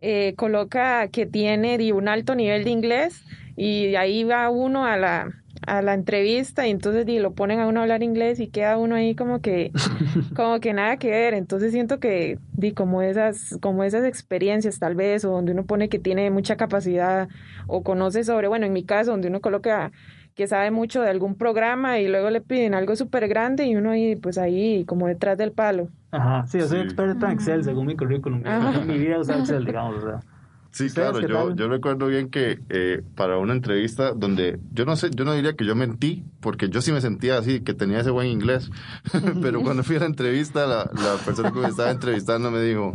eh, 0.00 0.32
coloca 0.34 1.08
que 1.08 1.26
tiene 1.26 1.76
di, 1.76 1.92
un 1.92 2.08
alto 2.08 2.34
nivel 2.34 2.64
de 2.64 2.70
inglés 2.70 3.22
y 3.54 3.96
ahí 3.96 4.24
va 4.24 4.48
uno 4.48 4.86
a 4.86 4.96
la 4.96 5.28
a 5.66 5.82
la 5.82 5.94
entrevista 5.94 6.66
y 6.66 6.70
entonces 6.70 7.06
di, 7.06 7.18
lo 7.18 7.32
ponen 7.32 7.60
a 7.60 7.66
uno 7.66 7.80
a 7.80 7.82
hablar 7.82 8.02
inglés 8.02 8.40
y 8.40 8.48
queda 8.48 8.78
uno 8.78 8.94
ahí 8.94 9.14
como 9.14 9.40
que 9.40 9.72
como 10.36 10.60
que 10.60 10.72
nada 10.72 10.96
que 10.96 11.10
ver. 11.10 11.34
Entonces 11.34 11.72
siento 11.72 12.00
que 12.00 12.38
di 12.52 12.72
como 12.72 13.02
esas 13.02 13.58
como 13.60 13.84
esas 13.84 14.04
experiencias 14.04 14.78
tal 14.78 14.94
vez 14.94 15.24
o 15.24 15.30
donde 15.30 15.52
uno 15.52 15.64
pone 15.64 15.88
que 15.88 15.98
tiene 15.98 16.30
mucha 16.30 16.56
capacidad 16.56 17.28
o 17.66 17.82
conoce 17.82 18.24
sobre 18.24 18.48
bueno 18.48 18.66
en 18.66 18.72
mi 18.72 18.84
caso 18.84 19.10
donde 19.10 19.28
uno 19.28 19.40
coloca 19.40 19.92
que 20.34 20.46
sabe 20.46 20.70
mucho 20.70 21.02
de 21.02 21.10
algún 21.10 21.34
programa 21.34 21.98
y 21.98 22.06
luego 22.06 22.30
le 22.30 22.40
piden 22.40 22.74
algo 22.74 22.94
súper 22.94 23.26
grande 23.26 23.66
y 23.66 23.74
uno 23.74 23.90
ahí 23.90 24.14
pues 24.14 24.38
ahí 24.38 24.84
como 24.84 25.08
detrás 25.08 25.36
del 25.36 25.52
palo. 25.52 25.88
Ajá 26.12 26.46
sí 26.46 26.58
yo 26.58 26.66
soy 26.66 26.80
experto 26.80 27.26
en 27.26 27.32
Excel 27.32 27.64
según 27.64 27.86
mi 27.86 27.96
currículum 27.96 28.42
en 28.46 28.86
mi 28.86 28.98
vida 28.98 29.18
usa 29.18 29.38
Excel 29.38 29.64
digamos 29.64 29.96
o 29.96 30.00
sea 30.00 30.37
Sí, 30.70 30.90
claro, 30.90 31.20
yo, 31.20 31.54
yo 31.56 31.68
recuerdo 31.68 32.06
bien 32.06 32.28
que 32.30 32.60
eh, 32.68 33.02
para 33.16 33.38
una 33.38 33.52
entrevista 33.52 34.12
donde 34.12 34.60
yo 34.72 34.84
no 34.84 34.96
sé, 34.96 35.10
yo 35.14 35.24
no 35.24 35.32
diría 35.32 35.54
que 35.54 35.64
yo 35.64 35.74
mentí, 35.74 36.24
porque 36.40 36.68
yo 36.68 36.82
sí 36.82 36.92
me 36.92 37.00
sentía 37.00 37.38
así, 37.38 37.60
que 37.60 37.74
tenía 37.74 38.00
ese 38.00 38.10
buen 38.10 38.28
inglés, 38.28 38.70
pero 39.42 39.62
cuando 39.62 39.82
fui 39.82 39.96
a 39.96 40.00
la 40.00 40.06
entrevista, 40.06 40.66
la, 40.66 40.90
la 40.94 41.16
persona 41.24 41.50
que 41.52 41.58
me 41.60 41.68
estaba 41.68 41.90
entrevistando 41.90 42.50
me 42.50 42.60
dijo, 42.62 42.94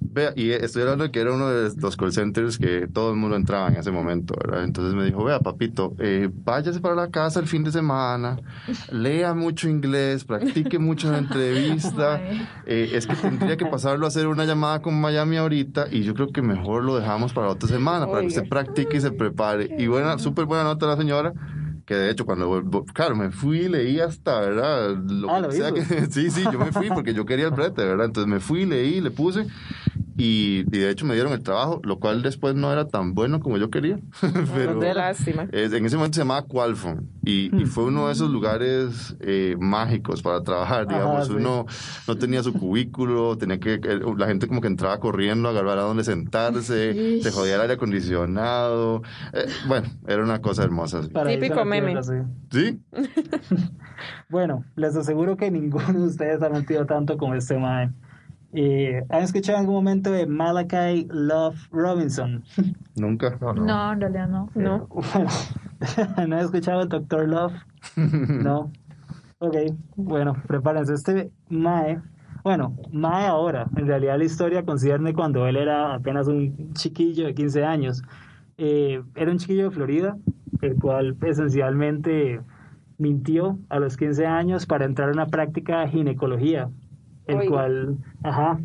Vea, 0.00 0.32
y 0.36 0.50
estoy 0.50 0.82
hablando 0.82 1.04
de 1.04 1.10
que 1.10 1.20
era 1.20 1.32
uno 1.32 1.48
de 1.48 1.70
los 1.76 1.96
call 1.96 2.12
centers 2.12 2.58
que 2.58 2.86
todo 2.86 3.10
el 3.10 3.16
mundo 3.16 3.36
entraba 3.36 3.68
en 3.68 3.76
ese 3.76 3.90
momento, 3.90 4.34
¿verdad? 4.38 4.64
Entonces 4.64 4.94
me 4.94 5.04
dijo, 5.04 5.24
vea, 5.24 5.40
papito, 5.40 5.94
eh, 5.98 6.30
váyase 6.32 6.80
para 6.80 6.94
la 6.94 7.10
casa 7.10 7.40
el 7.40 7.46
fin 7.46 7.64
de 7.64 7.72
semana, 7.72 8.38
lea 8.90 9.34
mucho 9.34 9.68
inglés, 9.68 10.24
practique 10.24 10.78
mucho 10.78 11.08
en 11.08 11.12
la 11.12 11.18
entrevista, 11.26 12.20
eh, 12.66 12.90
es 12.94 13.06
que 13.06 13.16
tendría 13.16 13.56
que 13.56 13.66
pasarlo 13.66 14.06
a 14.06 14.08
hacer 14.08 14.28
una 14.28 14.44
llamada 14.44 14.80
con 14.80 15.00
Miami 15.00 15.36
ahorita 15.36 15.86
y 15.90 16.02
yo 16.02 16.14
creo 16.14 16.28
que 16.28 16.42
mejor 16.42 16.84
lo 16.84 16.96
dejamos 16.96 17.32
para 17.32 17.48
la 17.48 17.52
otra 17.54 17.68
semana, 17.68 18.06
para 18.06 18.20
que 18.20 18.28
usted 18.28 18.48
practique 18.48 18.96
y 18.96 19.00
se 19.00 19.10
prepare. 19.10 19.68
Y 19.78 19.88
buena, 19.88 20.18
súper 20.18 20.46
buena 20.46 20.64
nota 20.64 20.86
la 20.86 20.96
señora 20.96 21.34
que 21.88 21.94
de 21.94 22.10
hecho 22.10 22.26
cuando, 22.26 22.62
claro, 22.92 23.16
me 23.16 23.30
fui 23.30 23.60
y 23.60 23.68
leí 23.70 23.98
hasta, 23.98 24.40
¿verdad? 24.40 24.94
Lo 25.08 25.30
ah, 25.30 25.50
sea 25.50 25.72
que, 25.72 25.82
sí, 26.10 26.30
sí, 26.30 26.44
yo 26.44 26.58
me 26.58 26.70
fui 26.70 26.90
porque 26.90 27.14
yo 27.14 27.24
quería 27.24 27.46
el 27.46 27.52
brete, 27.52 27.82
¿verdad? 27.82 28.04
Entonces 28.04 28.30
me 28.30 28.40
fui, 28.40 28.66
leí, 28.66 29.00
le 29.00 29.10
puse 29.10 29.46
y, 30.18 30.64
de 30.64 30.90
hecho 30.90 31.06
me 31.06 31.14
dieron 31.14 31.32
el 31.32 31.42
trabajo, 31.44 31.80
lo 31.84 32.00
cual 32.00 32.22
después 32.22 32.56
no 32.56 32.72
era 32.72 32.88
tan 32.88 33.14
bueno 33.14 33.38
como 33.38 33.56
yo 33.56 33.70
quería. 33.70 34.00
Pero 34.54 34.80
de 34.80 34.92
lástima. 34.92 35.46
en 35.52 35.86
ese 35.86 35.96
momento 35.96 36.16
se 36.16 36.22
llamaba 36.22 36.44
Qualfon 36.46 37.08
y, 37.24 37.54
y 37.56 37.66
fue 37.66 37.84
uno 37.84 38.08
de 38.08 38.14
esos 38.14 38.28
lugares 38.28 39.16
eh, 39.20 39.56
mágicos 39.60 40.20
para 40.22 40.42
trabajar, 40.42 40.88
digamos. 40.88 41.30
Uno 41.30 41.66
no 42.08 42.16
tenía 42.16 42.42
su 42.42 42.52
cubículo, 42.52 43.38
tenía 43.38 43.60
que, 43.60 43.78
la 44.16 44.26
gente 44.26 44.48
como 44.48 44.60
que 44.60 44.66
entraba 44.66 44.98
corriendo 44.98 45.48
a 45.48 45.52
agarrar 45.52 45.78
a 45.78 45.82
donde 45.82 46.02
sentarse, 46.02 47.22
se 47.22 47.30
jodía 47.30 47.54
el 47.54 47.60
aire 47.60 47.74
acondicionado. 47.74 49.02
Eh, 49.32 49.46
bueno, 49.68 49.88
era 50.08 50.24
una 50.24 50.40
cosa 50.40 50.64
hermosa. 50.64 51.02
Típico 51.02 51.64
meme. 51.64 51.94
¿Sí? 52.50 52.80
bueno, 54.28 54.64
les 54.74 54.96
aseguro 54.96 55.36
que 55.36 55.50
ninguno 55.50 55.92
de 55.92 56.06
ustedes 56.06 56.42
ha 56.42 56.48
mentido 56.48 56.86
tanto 56.86 57.16
como 57.18 57.34
este 57.36 57.56
mae. 57.56 57.90
Eh, 58.52 59.02
¿Han 59.10 59.22
escuchado 59.22 59.58
en 59.58 59.60
algún 59.62 59.76
momento 59.76 60.10
de 60.10 60.26
Malachi 60.26 61.06
Love 61.10 61.68
Robinson? 61.70 62.44
Nunca. 62.96 63.36
No, 63.40 63.52
no. 63.52 63.64
no 63.64 63.92
en 63.92 64.00
realidad 64.00 64.28
no. 64.28 64.50
No. 64.54 64.88
¿No 66.26 66.38
he 66.38 66.40
escuchado 66.40 66.82
el 66.82 66.88
Dr. 66.88 67.28
Love? 67.28 67.54
No. 67.96 68.72
Ok, 69.40 69.54
bueno, 69.94 70.34
prepárense. 70.48 70.94
Este 70.94 71.30
Mae, 71.48 72.00
bueno, 72.42 72.76
Mae 72.90 73.26
ahora, 73.26 73.68
en 73.76 73.86
realidad 73.86 74.18
la 74.18 74.24
historia 74.24 74.64
concierne 74.64 75.12
cuando 75.12 75.46
él 75.46 75.56
era 75.56 75.94
apenas 75.94 76.26
un 76.26 76.72
chiquillo 76.72 77.26
de 77.26 77.34
15 77.34 77.64
años. 77.64 78.02
Eh, 78.56 79.00
era 79.14 79.30
un 79.30 79.38
chiquillo 79.38 79.64
de 79.64 79.70
Florida, 79.70 80.16
el 80.60 80.74
cual 80.74 81.16
esencialmente 81.22 82.40
mintió 82.96 83.60
a 83.68 83.78
los 83.78 83.96
15 83.96 84.26
años 84.26 84.66
para 84.66 84.86
entrar 84.86 85.10
a 85.10 85.12
una 85.12 85.26
práctica 85.26 85.82
de 85.82 85.88
ginecología 85.90 86.68
el 87.28 87.48
cual, 87.48 87.98
ajá. 88.22 88.58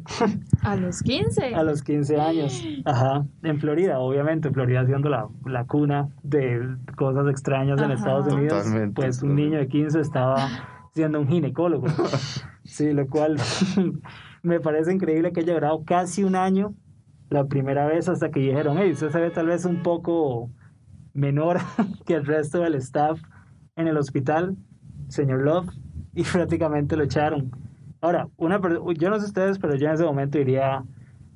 A 0.61 0.75
los 0.75 1.01
15. 1.01 1.53
A 1.55 1.63
los 1.63 1.83
15 1.83 2.19
años, 2.19 2.65
ajá. 2.85 3.25
En 3.43 3.59
Florida, 3.59 3.99
obviamente, 3.99 4.49
Florida 4.51 4.85
siendo 4.85 5.09
la, 5.09 5.27
la 5.45 5.65
cuna 5.65 6.09
de 6.23 6.75
cosas 6.95 7.27
extrañas 7.29 7.81
en 7.81 7.91
Estados 7.91 8.33
Unidos, 8.33 8.65
pues 8.95 9.21
un 9.21 9.35
niño 9.35 9.59
de 9.59 9.67
15 9.67 9.99
estaba 9.99 10.47
siendo 10.93 11.19
un 11.19 11.27
ginecólogo. 11.27 11.87
Sí, 12.65 12.93
lo 12.93 13.07
cual 13.07 13.35
me 14.41 14.61
parece 14.61 14.93
increíble 14.93 15.33
que 15.33 15.41
haya 15.41 15.53
durado 15.53 15.83
casi 15.83 16.23
un 16.23 16.33
año 16.33 16.73
la 17.29 17.45
primera 17.45 17.85
vez 17.87 18.07
hasta 18.07 18.31
que 18.31 18.39
dijeron, 18.39 18.77
hey, 18.79 18.93
usted 18.93 19.09
se 19.09 19.19
ve 19.19 19.31
tal 19.31 19.47
vez 19.47 19.65
un 19.65 19.83
poco 19.83 20.49
menor 21.13 21.57
que 22.05 22.13
el 22.13 22.25
resto 22.25 22.61
del 22.61 22.75
staff 22.75 23.19
en 23.75 23.87
el 23.87 23.97
hospital, 23.97 24.55
señor 25.09 25.41
Love, 25.41 25.69
y 26.15 26.23
prácticamente 26.23 26.95
lo 26.95 27.03
echaron. 27.03 27.51
Ahora, 28.03 28.27
una 28.35 28.59
yo 28.97 29.09
no 29.09 29.17
sé 29.17 29.27
ustedes, 29.27 29.57
pero 29.59 29.75
yo 29.75 29.87
en 29.87 29.93
ese 29.93 30.03
momento 30.03 30.37
diría, 30.37 30.83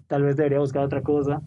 tal 0.08 0.24
vez 0.24 0.36
debería 0.36 0.60
buscar 0.60 0.84
otra 0.84 1.02
cosa 1.02 1.42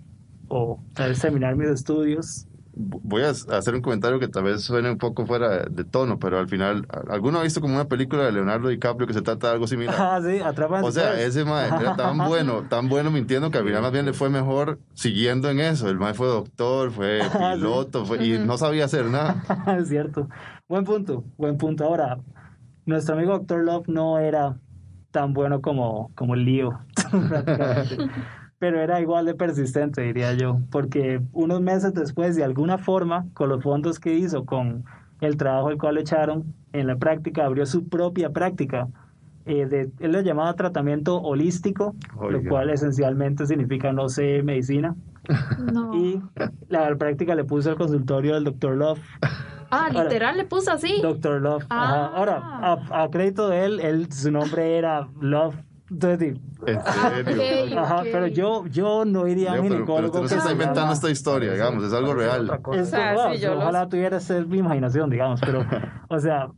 o 0.49 0.81
tal 0.95 1.11
vez 1.11 1.21
terminar 1.21 1.57
mis 1.57 1.69
estudios. 1.69 2.47
Voy 2.73 3.25
a 3.25 3.29
hacer 3.29 3.75
un 3.75 3.83
comentario 3.83 4.19
que 4.19 4.29
tal 4.29 4.45
vez 4.45 4.63
suene 4.63 4.91
un 4.91 4.97
poco 4.97 5.27
fuera 5.27 5.65
de 5.65 5.85
tono, 5.85 6.19
pero 6.19 6.39
al 6.39 6.49
final, 6.49 6.87
¿alguno 7.11 7.39
ha 7.39 7.43
visto 7.43 7.61
como 7.61 7.75
una 7.75 7.85
película 7.85 8.25
de 8.25 8.33
Leonardo 8.33 8.69
DiCaprio 8.69 9.07
que 9.07 9.13
se 9.13 9.21
trata 9.21 9.49
de 9.49 9.53
algo 9.53 9.67
similar? 9.67 9.95
Ah, 10.01 10.23
sí, 10.25 10.41
atrapan. 10.43 10.85
O 10.85 10.91
sea, 10.91 11.21
ese 11.21 11.45
mae 11.45 11.67
era 11.67 11.97
tan 11.97 12.17
bueno, 12.17 12.63
tan 12.71 12.89
bueno 12.89 13.11
mintiendo 13.11 13.51
que 13.51 13.59
al 13.59 13.65
final 13.67 13.83
más 13.83 13.93
bien 13.93 14.07
le 14.07 14.15
fue 14.15 14.31
mejor 14.31 14.79
siguiendo 14.95 15.51
en 15.51 15.61
eso. 15.61 15.91
El 15.91 15.99
mae 15.99 16.15
fue 16.15 16.29
doctor, 16.29 16.93
fue 16.93 17.21
ah, 17.35 17.53
piloto, 17.57 18.07
fue, 18.07 18.25
y 18.25 18.39
no 18.39 18.57
sabía 18.57 18.87
hacer 18.87 19.05
nada. 19.11 19.45
es 19.79 19.91
cierto. 19.91 20.31
Buen 20.67 20.85
punto, 20.85 21.25
buen 21.37 21.59
punto. 21.59 21.85
Ahora, 21.85 22.19
nuestro 22.87 23.17
amigo 23.17 23.33
Doctor 23.33 23.63
Love 23.63 23.87
no 23.89 24.19
era 24.19 24.57
tan 25.11 25.33
bueno 25.33 25.61
como, 25.61 26.11
como 26.15 26.35
el 26.35 26.45
lío, 26.45 26.79
prácticamente. 27.29 27.97
Pero 28.59 28.79
era 28.79 29.01
igual 29.01 29.25
de 29.25 29.35
persistente, 29.35 30.03
diría 30.03 30.35
yo, 30.35 30.61
porque 30.71 31.23
unos 31.33 31.63
meses 31.63 31.95
después, 31.95 32.37
de 32.37 32.45
alguna 32.45 32.77
forma, 32.77 33.27
con 33.33 33.49
los 33.49 33.63
fondos 33.63 33.99
que 33.99 34.13
hizo, 34.13 34.45
con 34.45 34.85
el 35.23 35.39
trabajo 35.39 35.71
el 35.71 35.79
cual 35.79 35.95
le 35.95 36.03
echaron, 36.03 36.55
en 36.75 36.87
la 36.87 36.97
práctica 36.97 37.47
abrió 37.47 37.65
su 37.65 37.89
propia 37.89 38.31
práctica. 38.31 38.89
Eh, 39.47 39.65
de, 39.65 39.91
él 40.01 40.13
lo 40.13 40.21
llamaba 40.21 40.53
tratamiento 40.55 41.23
holístico, 41.23 41.95
lo 42.21 42.45
cual 42.45 42.69
esencialmente 42.69 43.47
significa 43.47 43.95
no 43.95 44.11
sé 44.11 44.43
medicina. 44.43 44.95
Y 45.95 46.21
la 46.69 46.95
práctica 46.97 47.35
le 47.35 47.45
puso 47.45 47.71
el 47.71 47.77
consultorio 47.77 48.35
del 48.35 48.45
doctor 48.45 48.77
Love. 48.77 49.01
Ah, 49.71 49.89
literal 49.91 50.37
le 50.37 50.45
puso 50.45 50.73
así. 50.73 51.01
Doctor 51.01 51.41
Love. 51.41 51.65
Ah. 51.71 52.13
Ahora, 52.15 52.79
a, 52.91 53.09
crédito 53.11 53.49
de 53.49 53.65
él, 53.65 53.81
él, 53.81 54.13
su 54.13 54.31
nombre 54.31 54.77
era 54.77 55.09
Love. 55.21 55.57
¿En 55.91 56.19
serio? 56.19 57.81
Ajá, 57.81 58.03
pero 58.05 58.29
yo, 58.29 58.65
yo 58.67 59.05
no 59.05 59.27
iría 59.27 59.55
a 59.55 59.61
un 59.61 59.65
ginecólogo. 59.65 60.13
Pero, 60.13 60.23
no 60.23 60.29
se 60.29 60.37
está 60.37 60.53
inventando 60.53 60.93
esta 60.93 61.11
historia, 61.11 61.53
digamos, 61.53 61.83
es 61.83 61.93
algo 61.93 62.15
real. 62.15 62.49
Es, 62.75 62.95
ah, 62.95 63.33
ojalá 63.57 63.89
tuviera 63.89 64.19
esa 64.19 64.41
mi 64.41 64.59
imaginación, 64.59 65.11
digamos, 65.11 65.41
pero, 65.41 65.67
o 66.09 66.19
sea, 66.21 66.49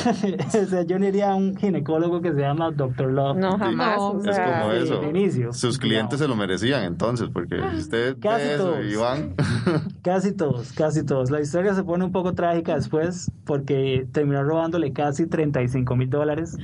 o 0.62 0.66
sea, 0.66 0.82
yo 0.82 0.98
no 0.98 1.06
iría 1.06 1.32
a 1.32 1.34
un 1.34 1.56
ginecólogo 1.56 2.20
que 2.20 2.32
se 2.32 2.40
llama 2.40 2.70
Dr. 2.70 3.10
Love. 3.12 3.36
No, 3.36 3.58
jamás. 3.58 3.98
es 4.26 4.38
como 4.38 4.72
eso. 4.72 5.52
Sus 5.52 5.78
clientes 5.78 6.18
se 6.18 6.28
lo 6.28 6.36
merecían 6.36 6.84
entonces, 6.84 7.28
porque 7.32 7.60
usted 7.60 8.16
casi 8.20 8.56
todos, 8.56 8.84
Iván. 8.84 9.34
casi 10.02 10.32
todos, 10.32 10.72
casi 10.72 11.04
todos. 11.04 11.30
La 11.30 11.40
historia 11.40 11.74
se 11.74 11.82
pone 11.82 12.04
un 12.04 12.12
poco 12.12 12.34
trágica 12.34 12.74
después 12.74 13.30
porque 13.44 14.06
terminó 14.12 14.42
robándole 14.42 14.92
casi 14.92 15.26
35 15.26 15.96
mil 15.96 16.10
dólares 16.10 16.56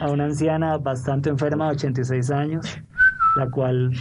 a 0.00 0.10
una 0.10 0.24
anciana 0.24 0.78
bastante 0.78 1.30
enferma 1.30 1.66
de 1.66 1.72
86 1.72 2.30
años, 2.30 2.66
la 3.36 3.50
cual 3.50 3.92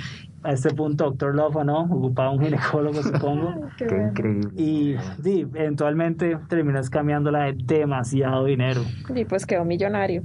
a 0.43 0.51
este 0.51 0.73
punto 0.73 1.05
Doctor 1.05 1.35
Love 1.35 1.63
no, 1.65 1.81
ocupaba 1.81 2.31
un 2.31 2.41
ginecólogo 2.41 3.01
supongo. 3.03 3.67
Qué, 3.77 3.85
increíble. 3.85 4.49
Y 4.55 4.95
sí, 5.23 5.41
eventualmente 5.53 6.37
terminó 6.47 6.79
escameándola 6.79 7.45
de 7.45 7.53
demasiado 7.53 8.45
dinero. 8.45 8.81
Y 9.13 9.25
pues 9.25 9.45
quedó 9.45 9.65
millonario. 9.65 10.23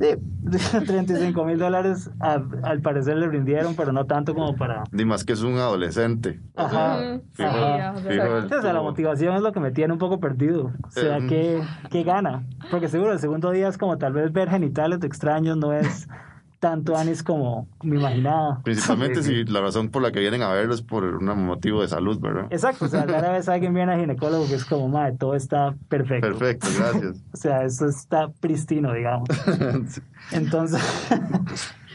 Sí, 0.00 0.16
35 0.86 1.44
mil 1.44 1.58
dólares 1.58 2.10
al 2.20 2.80
parecer 2.80 3.18
le 3.18 3.28
rindieron, 3.28 3.76
pero 3.76 3.92
no 3.92 4.06
tanto 4.06 4.34
como 4.34 4.56
para... 4.56 4.84
Ni 4.92 5.04
más 5.04 5.24
que 5.24 5.34
es 5.34 5.42
un 5.42 5.58
adolescente. 5.58 6.40
Ajá. 6.56 7.20
O 7.32 7.36
sea, 7.36 8.72
la 8.72 8.80
motivación 8.80 9.36
es 9.36 9.42
lo 9.42 9.52
que 9.52 9.60
me 9.60 9.72
tiene 9.72 9.92
un 9.92 9.98
poco 9.98 10.18
perdido. 10.18 10.72
O 10.82 10.90
sea, 10.90 11.18
eh, 11.18 11.26
¿qué, 11.28 11.62
¿qué 11.90 12.02
gana? 12.02 12.46
Porque 12.70 12.88
seguro 12.88 13.12
el 13.12 13.18
segundo 13.18 13.50
día 13.50 13.68
es 13.68 13.76
como 13.76 13.98
tal 13.98 14.14
vez 14.14 14.32
ver 14.32 14.48
genitales 14.48 15.04
extraños 15.04 15.58
no 15.58 15.74
es 15.74 16.08
tanto 16.60 16.96
Anis 16.96 17.22
como 17.22 17.66
me 17.82 17.96
imaginaba. 17.96 18.60
Principalmente 18.62 19.22
si 19.24 19.44
la 19.44 19.60
razón 19.60 19.88
por 19.88 20.02
la 20.02 20.12
que 20.12 20.20
vienen 20.20 20.42
a 20.42 20.52
verlo 20.52 20.74
es 20.74 20.82
por 20.82 21.04
un 21.04 21.46
motivo 21.46 21.80
de 21.80 21.88
salud, 21.88 22.20
¿verdad? 22.20 22.46
Exacto, 22.50 22.84
o 22.84 22.88
sea, 22.88 23.06
cada 23.06 23.32
vez 23.32 23.48
alguien 23.48 23.74
viene 23.74 23.92
a 23.94 23.98
ginecólogo 23.98 24.46
que 24.46 24.54
es 24.54 24.64
como, 24.64 24.88
madre, 24.88 25.16
todo 25.18 25.34
está 25.34 25.74
perfecto. 25.88 26.28
Perfecto, 26.28 26.68
gracias. 26.78 27.24
o 27.32 27.36
sea, 27.36 27.64
eso 27.64 27.88
está 27.88 28.28
pristino, 28.28 28.92
digamos. 28.92 29.28
Entonces, 30.32 30.82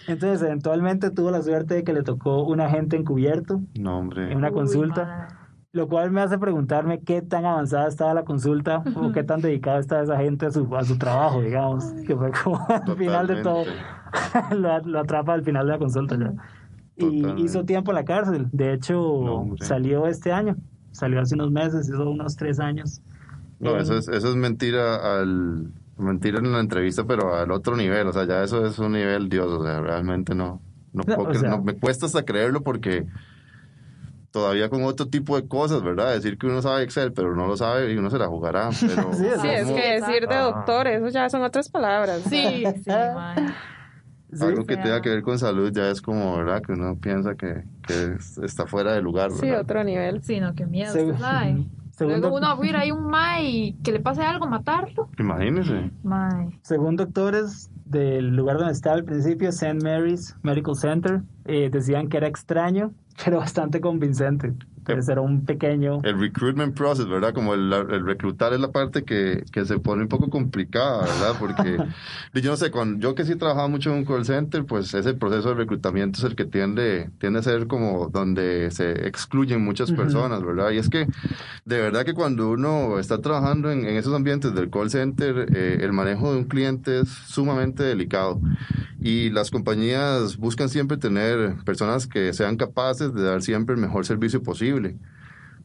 entonces 0.07 0.41
eventualmente 0.41 1.09
tuvo 1.11 1.31
la 1.31 1.41
suerte 1.41 1.75
de 1.75 1.83
que 1.83 1.93
le 1.93 2.03
tocó 2.03 2.43
un 2.43 2.59
agente 2.59 2.97
encubierto. 2.97 3.61
No, 3.79 3.99
hombre. 3.99 4.31
En 4.31 4.37
una 4.37 4.51
consulta 4.51 5.44
Lo 5.75 5.89
cual 5.89 6.09
me 6.09 6.21
hace 6.21 6.37
preguntarme 6.37 7.01
qué 7.01 7.21
tan 7.21 7.43
avanzada 7.43 7.89
estaba 7.89 8.13
la 8.13 8.23
consulta 8.23 8.81
o 8.95 9.11
qué 9.11 9.25
tan 9.25 9.41
dedicada 9.41 9.77
está 9.79 10.01
esa 10.01 10.15
gente 10.15 10.45
a 10.45 10.51
su, 10.51 10.73
a 10.73 10.85
su 10.85 10.97
trabajo, 10.97 11.41
digamos, 11.41 11.83
que 12.07 12.15
fue 12.15 12.31
como 12.31 12.65
al 12.69 12.95
final 12.95 13.27
de 13.27 13.43
todo, 13.43 13.65
lo, 14.55 14.79
lo, 14.79 14.99
atrapa 15.01 15.33
al 15.33 15.43
final 15.43 15.65
de 15.65 15.73
la 15.73 15.77
consulta 15.77 16.17
ya. 16.17 16.33
Y 16.95 17.43
hizo 17.43 17.65
tiempo 17.65 17.91
en 17.91 17.95
la 17.95 18.05
cárcel, 18.05 18.47
de 18.53 18.71
hecho 18.71 19.49
salió 19.59 20.07
este 20.07 20.31
año, 20.31 20.55
salió 20.93 21.19
hace 21.19 21.35
unos 21.35 21.51
meses, 21.51 21.89
hizo 21.89 22.09
unos 22.09 22.37
tres 22.37 22.61
años. 22.61 23.01
No, 23.59 23.75
eso 23.75 23.97
es, 23.97 24.07
eso 24.07 24.29
es 24.29 24.35
mentira 24.37 25.19
al 25.19 25.73
mentira 25.97 26.39
en 26.39 26.53
la 26.53 26.61
entrevista, 26.61 27.03
pero 27.03 27.35
al 27.35 27.51
otro 27.51 27.75
nivel, 27.75 28.07
o 28.07 28.13
sea, 28.13 28.23
ya 28.23 28.41
eso 28.45 28.65
es 28.65 28.79
un 28.79 28.93
nivel 28.93 29.27
Dios, 29.27 29.51
o 29.51 29.61
sea, 29.61 29.81
realmente 29.81 30.35
no, 30.35 30.61
no, 30.93 31.03
no 31.05 31.61
me 31.61 31.73
cuesta 31.73 32.05
hasta 32.05 32.23
creerlo 32.23 32.61
porque 32.61 33.05
todavía 34.35 34.67
con 34.67 34.83
otro 34.83 35.07
tipo 35.07 35.39
de 35.39 35.47
cosas, 35.47 35.81
¿verdad? 35.81 36.11
Decir 36.11 36.37
que 36.37 36.47
uno 36.47 36.61
sabe 36.61 36.83
Excel, 36.83 37.13
pero 37.13 37.33
no 37.37 37.47
lo 37.47 37.55
sabe 37.55 37.93
y 37.93 37.97
uno 37.97 38.09
se 38.09 38.17
la 38.17 38.27
jugará. 38.27 38.69
Pero 38.81 39.13
sí, 39.13 39.25
es 39.27 39.67
que 39.71 40.01
decir 40.01 40.27
de 40.27 40.35
doctor, 40.35 40.87
eso 40.87 41.07
ya 41.07 41.29
son 41.29 41.41
otras 41.41 41.69
palabras. 41.69 42.21
Sí, 42.23 42.65
sí, 42.83 42.91
Algo 44.41 44.65
que 44.65 44.75
tenga 44.75 44.99
que 45.01 45.07
ver 45.07 45.21
con 45.21 45.39
salud 45.39 45.71
ya 45.71 45.89
es 45.89 46.01
como, 46.01 46.35
¿verdad? 46.35 46.61
Que 46.61 46.73
uno 46.73 46.97
piensa 46.99 47.35
que, 47.35 47.63
que 47.87 48.17
está 48.43 48.65
fuera 48.67 48.91
de 48.91 49.01
lugar, 49.01 49.29
¿verdad? 49.29 49.41
Sí, 49.41 49.51
otro 49.51 49.85
nivel. 49.85 50.21
Sí, 50.21 50.41
no, 50.41 50.53
qué 50.53 50.65
miedo. 50.65 50.93
Luego 51.97 52.35
uno 52.35 52.61
a 52.61 52.65
ir 52.65 52.75
ahí 52.75 52.91
un 52.91 53.07
Mai 53.07 53.77
que 53.85 53.93
le 53.93 54.01
pase 54.01 54.21
algo, 54.21 54.47
matarlo. 54.47 55.07
Imagínese. 55.17 55.91
Mai. 56.03 56.59
Según 56.61 56.97
doctores 56.97 57.71
del 57.85 58.35
lugar 58.35 58.57
donde 58.57 58.73
estaba 58.73 58.97
al 58.97 59.05
principio, 59.05 59.47
St. 59.47 59.75
Mary's 59.81 60.35
Medical 60.43 60.75
Center, 60.75 61.21
eh, 61.45 61.69
decían 61.71 62.09
que 62.09 62.17
era 62.17 62.27
extraño, 62.27 62.91
pero 63.23 63.37
bastante 63.37 63.79
convincente 63.81 64.53
era 64.87 65.21
un 65.21 65.45
pequeño... 65.45 66.01
El 66.03 66.19
recruitment 66.19 66.75
process, 66.75 67.07
¿verdad? 67.07 67.33
Como 67.33 67.53
el, 67.53 67.71
reclutar 68.05 68.53
es 68.53 68.59
la 68.59 68.71
parte 68.71 69.03
que, 69.03 69.43
que, 69.51 69.65
se 69.65 69.79
pone 69.79 70.03
un 70.03 70.07
poco 70.07 70.29
complicada, 70.29 71.01
¿verdad? 71.01 71.35
Porque 71.39 71.77
yo 72.33 72.51
no 72.51 72.57
sé, 72.57 72.71
con, 72.71 72.99
yo 72.99 73.15
que 73.15 73.25
sí 73.25 73.35
trabajaba 73.35 73.67
mucho 73.67 73.91
en 73.91 73.99
un 73.99 74.05
call 74.05 74.25
center, 74.25 74.65
pues 74.65 74.93
ese 74.93 75.13
proceso 75.13 75.49
de 75.49 75.55
reclutamiento 75.55 76.19
es 76.19 76.23
el 76.25 76.35
que 76.35 76.45
tiende, 76.45 77.09
tiende 77.19 77.39
a 77.39 77.43
ser 77.43 77.67
como 77.67 78.09
donde 78.09 78.71
se 78.71 79.07
excluyen 79.07 79.63
muchas 79.63 79.91
personas, 79.91 80.43
¿verdad? 80.43 80.71
Y 80.71 80.77
es 80.77 80.89
que 80.89 81.07
de 81.65 81.81
verdad 81.81 82.05
que 82.05 82.13
cuando 82.13 82.49
uno 82.49 82.99
está 82.99 83.21
trabajando 83.21 83.71
en, 83.71 83.85
en 83.85 83.95
esos 83.97 84.13
ambientes 84.13 84.53
del 84.53 84.69
call 84.69 84.89
center, 84.89 85.47
eh, 85.53 85.79
el 85.81 85.93
manejo 85.93 86.31
de 86.31 86.39
un 86.39 86.45
cliente 86.45 87.01
es 87.01 87.09
sumamente 87.09 87.83
delicado. 87.83 88.39
Y 88.99 89.29
las 89.29 89.51
compañías 89.51 90.37
buscan 90.37 90.67
siempre 90.67 90.97
tener 90.97 91.57
personas 91.63 92.07
que 92.07 92.33
sean 92.33 92.57
capaces 92.57 93.13
de 93.13 93.21
dar 93.21 93.43
siempre 93.43 93.75
el 93.75 93.81
mejor 93.81 94.05
servicio 94.05 94.41
posible 94.41 94.74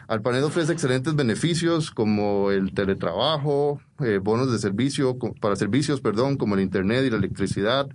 Alpanet 0.09 0.43
ofrece 0.43 0.73
excelentes 0.73 1.15
beneficios 1.15 1.91
como 1.91 2.51
el 2.51 2.75
teletrabajo, 2.75 3.81
eh, 4.01 4.19
bonos 4.23 4.51
de 4.51 4.59
servicio 4.59 5.17
para 5.41 5.57
servicios, 5.57 6.01
perdón, 6.01 6.37
como 6.37 6.55
el 6.55 6.61
internet 6.61 7.05
y 7.07 7.11
la 7.11 7.17
electricidad, 7.17 7.89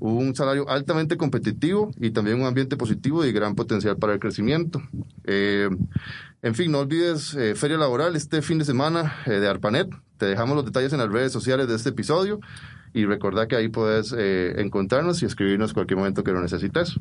un 0.00 0.34
salario 0.34 0.68
altamente 0.68 1.16
competitivo 1.16 1.90
y 1.98 2.10
también 2.10 2.40
un 2.40 2.46
ambiente 2.46 2.76
positivo 2.76 3.24
y 3.24 3.32
gran 3.32 3.54
potencial 3.54 3.96
para 3.96 4.14
el 4.14 4.20
crecimiento. 4.20 4.82
Eh, 5.24 5.68
en 6.42 6.54
fin, 6.54 6.72
no 6.72 6.80
olvides 6.80 7.34
eh, 7.34 7.54
feria 7.54 7.76
laboral 7.76 8.16
este 8.16 8.42
fin 8.42 8.58
de 8.58 8.64
semana 8.64 9.16
de 9.26 9.46
Arpanet. 9.46 9.88
Te 10.16 10.26
dejamos 10.26 10.56
los 10.56 10.64
detalles 10.64 10.92
en 10.92 10.98
las 10.98 11.10
redes 11.10 11.32
sociales 11.32 11.68
de 11.68 11.76
este 11.76 11.90
episodio 11.90 12.40
y 12.94 13.04
recordad 13.04 13.46
que 13.46 13.56
ahí 13.56 13.68
puedes 13.68 14.12
encontrarnos 14.12 15.22
y 15.22 15.26
escribirnos 15.26 15.72
cualquier 15.72 15.98
momento 15.98 16.22
que 16.22 16.32
lo 16.32 16.40
necesites. 16.40 16.98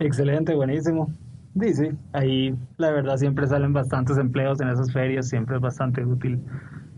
Excelente, 0.00 0.54
buenísimo. 0.54 1.14
Sí, 1.60 1.90
ahí 2.12 2.54
la 2.78 2.90
verdad 2.90 3.16
siempre 3.16 3.46
salen 3.46 3.72
bastantes 3.72 4.18
empleos 4.18 4.60
en 4.60 4.68
esas 4.68 4.92
ferias, 4.92 5.28
siempre 5.28 5.56
es 5.56 5.62
bastante 5.62 6.04
útil. 6.04 6.40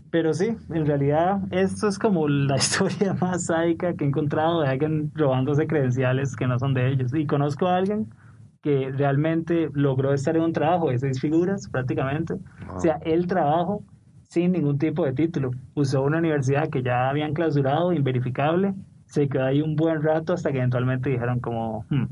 Pero 0.09 0.33
sí, 0.33 0.55
en 0.69 0.85
realidad 0.85 1.41
esto 1.51 1.87
es 1.87 1.99
como 1.99 2.27
la 2.27 2.55
historia 2.57 3.13
más 3.13 3.45
sádica 3.45 3.93
que 3.93 4.03
he 4.03 4.07
encontrado 4.07 4.61
de 4.61 4.69
alguien 4.69 5.11
robándose 5.13 5.67
credenciales 5.67 6.35
que 6.35 6.47
no 6.47 6.57
son 6.57 6.73
de 6.73 6.89
ellos. 6.89 7.13
Y 7.13 7.27
conozco 7.27 7.67
a 7.67 7.77
alguien 7.77 8.07
que 8.61 8.91
realmente 8.91 9.69
logró 9.73 10.13
estar 10.13 10.35
en 10.35 10.43
un 10.43 10.53
trabajo 10.53 10.89
de 10.89 10.97
seis 10.97 11.19
figuras 11.21 11.69
prácticamente. 11.69 12.35
O 12.73 12.79
sea, 12.79 12.99
el 13.03 13.27
trabajo 13.27 13.83
sin 14.29 14.51
ningún 14.51 14.77
tipo 14.77 15.05
de 15.05 15.13
título. 15.13 15.51
Usó 15.75 16.03
una 16.03 16.17
universidad 16.17 16.69
que 16.69 16.83
ya 16.83 17.09
habían 17.09 17.33
clausurado, 17.33 17.93
inverificable. 17.93 18.73
Se 19.05 19.29
quedó 19.29 19.45
ahí 19.45 19.61
un 19.61 19.75
buen 19.75 20.01
rato 20.01 20.33
hasta 20.33 20.51
que 20.51 20.57
eventualmente 20.57 21.09
dijeron 21.09 21.39
como, 21.39 21.85
hmm, 21.89 22.05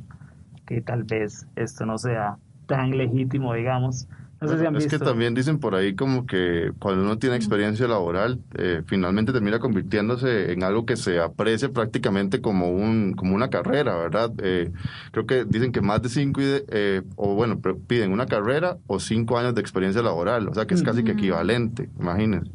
que 0.65 0.81
tal 0.81 1.03
vez 1.03 1.47
esto 1.55 1.85
no 1.85 1.97
sea 1.97 2.37
tan 2.67 2.97
legítimo, 2.97 3.53
digamos. 3.53 4.07
No 4.41 4.49
sé 4.49 4.59
si 4.59 4.65
han 4.65 4.75
es 4.75 4.87
que 4.87 4.99
también 4.99 5.33
dicen 5.33 5.59
por 5.59 5.75
ahí 5.75 5.95
como 5.95 6.25
que 6.25 6.71
cuando 6.79 7.03
uno 7.03 7.17
tiene 7.17 7.37
experiencia 7.37 7.87
laboral, 7.87 8.41
eh, 8.57 8.81
finalmente 8.85 9.31
termina 9.31 9.59
convirtiéndose 9.59 10.51
en 10.51 10.63
algo 10.63 10.85
que 10.85 10.97
se 10.97 11.19
aprecia 11.19 11.69
prácticamente 11.69 12.41
como 12.41 12.69
un 12.69 13.13
como 13.13 13.33
una 13.33 13.49
carrera, 13.49 13.95
¿verdad? 13.95 14.31
Eh, 14.43 14.71
creo 15.11 15.25
que 15.25 15.45
dicen 15.45 15.71
que 15.71 15.81
más 15.81 16.01
de 16.01 16.09
cinco, 16.09 16.41
eh, 16.43 17.01
o 17.15 17.35
bueno, 17.35 17.61
piden 17.87 18.11
una 18.11 18.25
carrera 18.25 18.77
o 18.87 18.99
cinco 18.99 19.37
años 19.37 19.55
de 19.55 19.61
experiencia 19.61 20.01
laboral, 20.01 20.49
o 20.49 20.53
sea 20.53 20.65
que 20.67 20.73
es 20.73 20.83
casi 20.83 21.03
que 21.03 21.11
equivalente, 21.11 21.89
imagínense. 21.97 22.51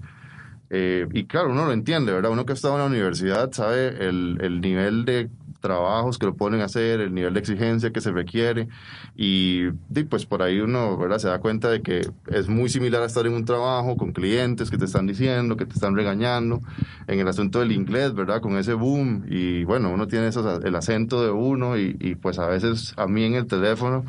y 0.70 1.25
claro, 1.25 1.51
uno 1.51 1.64
lo 1.64 1.73
entiende, 1.73 2.12
¿verdad? 2.12 2.31
Uno 2.31 2.44
que 2.44 2.53
ha 2.53 2.55
estado 2.55 2.75
en 2.75 2.81
la 2.81 2.87
universidad 2.87 3.51
sabe 3.53 4.07
el, 4.07 4.38
el 4.42 4.61
nivel 4.61 5.05
de 5.07 5.31
trabajos 5.61 6.18
que 6.18 6.27
lo 6.27 6.35
a 6.40 6.64
hacer, 6.64 7.01
el 7.01 7.14
nivel 7.14 7.35
de 7.35 7.40
exigencia 7.40 7.92
que 7.92 8.01
se 8.01 8.11
requiere 8.11 8.68
y, 9.14 9.70
pues 10.09 10.27
por 10.27 10.42
ahí 10.42 10.61
uno 10.61 10.96
¿verdad? 10.96 11.18
se 11.18 11.29
da 11.29 11.38
cuenta 11.38 11.68
de 11.68 11.83
que 11.83 12.01
es 12.29 12.49
muy 12.49 12.68
similar 12.68 13.03
a 13.03 13.07
estar 13.07 13.27
en 13.27 13.35
un 13.35 13.44
trabajo 13.44 13.96
con 13.96 14.12
clientes 14.12 14.70
que 14.70 14.79
te 14.79 14.87
están 14.87 15.07
diciendo, 15.07 15.57
que 15.57 15.66
te 15.66 15.75
están 15.75 15.94
regañando, 15.94 16.61
en 17.07 17.20
el 17.20 17.29
asunto 17.29 17.61
del 17.61 17.73
inglés, 17.73 18.14
¿verdad? 18.14 18.40
Con 18.40 18.57
ese 18.57 18.75
boom 18.75 19.25
y 19.29 19.64
bueno, 19.64 19.90
uno 19.90 20.07
tiene 20.07 20.31
el 20.64 20.75
acento 20.75 21.23
de 21.23 21.31
uno 21.31 21.79
y, 21.79 21.96
y 22.01 22.14
pues 22.14 22.38
a 22.38 22.46
veces 22.46 22.94
a 22.96 23.07
mí 23.07 23.25
en 23.25 23.35
el 23.35 23.46
teléfono 23.46 24.05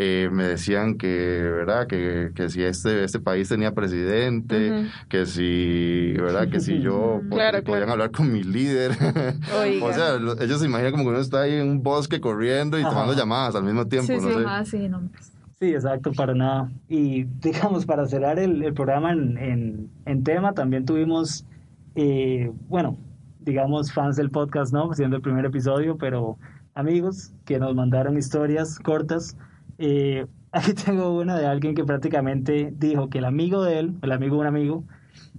eh, 0.00 0.30
me 0.30 0.44
decían 0.44 0.96
que, 0.96 1.42
¿verdad? 1.42 1.88
Que, 1.88 2.30
que, 2.32 2.48
si 2.50 2.62
este, 2.62 3.02
este 3.02 3.18
país 3.18 3.48
tenía 3.48 3.74
presidente, 3.74 4.86
que 5.08 5.26
si, 5.26 6.12
¿verdad? 6.12 6.48
Que 6.48 6.60
si 6.60 6.78
yo 6.78 7.20
podían 7.66 7.90
hablar 7.90 8.12
con 8.12 8.32
mi 8.32 8.44
líder. 8.44 8.92
o 9.82 9.92
sea, 9.92 10.14
ellos 10.40 10.60
se 10.60 10.66
imaginan 10.66 10.92
como 10.92 11.02
que 11.02 11.10
uno 11.10 11.18
está 11.18 11.40
ahí 11.40 11.54
en 11.54 11.68
un 11.68 11.82
bosque 11.82 12.20
corriendo 12.20 12.78
y 12.78 12.84
tomando 12.84 13.12
llamadas 13.12 13.56
al 13.56 13.64
mismo 13.64 13.88
tiempo, 13.88 14.06
sí, 14.06 14.20
no 14.20 14.64
sí, 14.64 14.70
sí, 14.70 14.88
no. 14.88 15.02
Sí, 15.58 15.74
exacto, 15.74 16.12
para 16.12 16.32
nada. 16.32 16.70
Y 16.88 17.24
digamos, 17.42 17.84
para 17.84 18.06
cerrar 18.06 18.38
el, 18.38 18.62
el 18.62 18.74
programa 18.74 19.10
en, 19.10 19.36
en, 19.36 19.90
en, 20.06 20.22
tema, 20.22 20.52
también 20.52 20.84
tuvimos, 20.84 21.44
eh, 21.96 22.52
bueno, 22.68 22.96
digamos, 23.40 23.92
fans 23.92 24.14
del 24.14 24.30
podcast, 24.30 24.72
¿no? 24.72 24.94
Siendo 24.94 25.16
el 25.16 25.22
primer 25.22 25.44
episodio, 25.44 25.98
pero 25.98 26.38
amigos 26.74 27.32
que 27.44 27.58
nos 27.58 27.74
mandaron 27.74 28.16
historias 28.16 28.78
cortas 28.78 29.36
eh, 29.78 30.26
aquí 30.52 30.74
tengo 30.74 31.18
una 31.18 31.36
de 31.38 31.46
alguien 31.46 31.74
que 31.74 31.84
prácticamente 31.84 32.72
dijo 32.76 33.08
que 33.08 33.18
el 33.18 33.24
amigo 33.24 33.62
de 33.62 33.78
él, 33.78 33.94
el 34.02 34.12
amigo 34.12 34.36
de 34.36 34.40
un 34.40 34.46
amigo, 34.46 34.84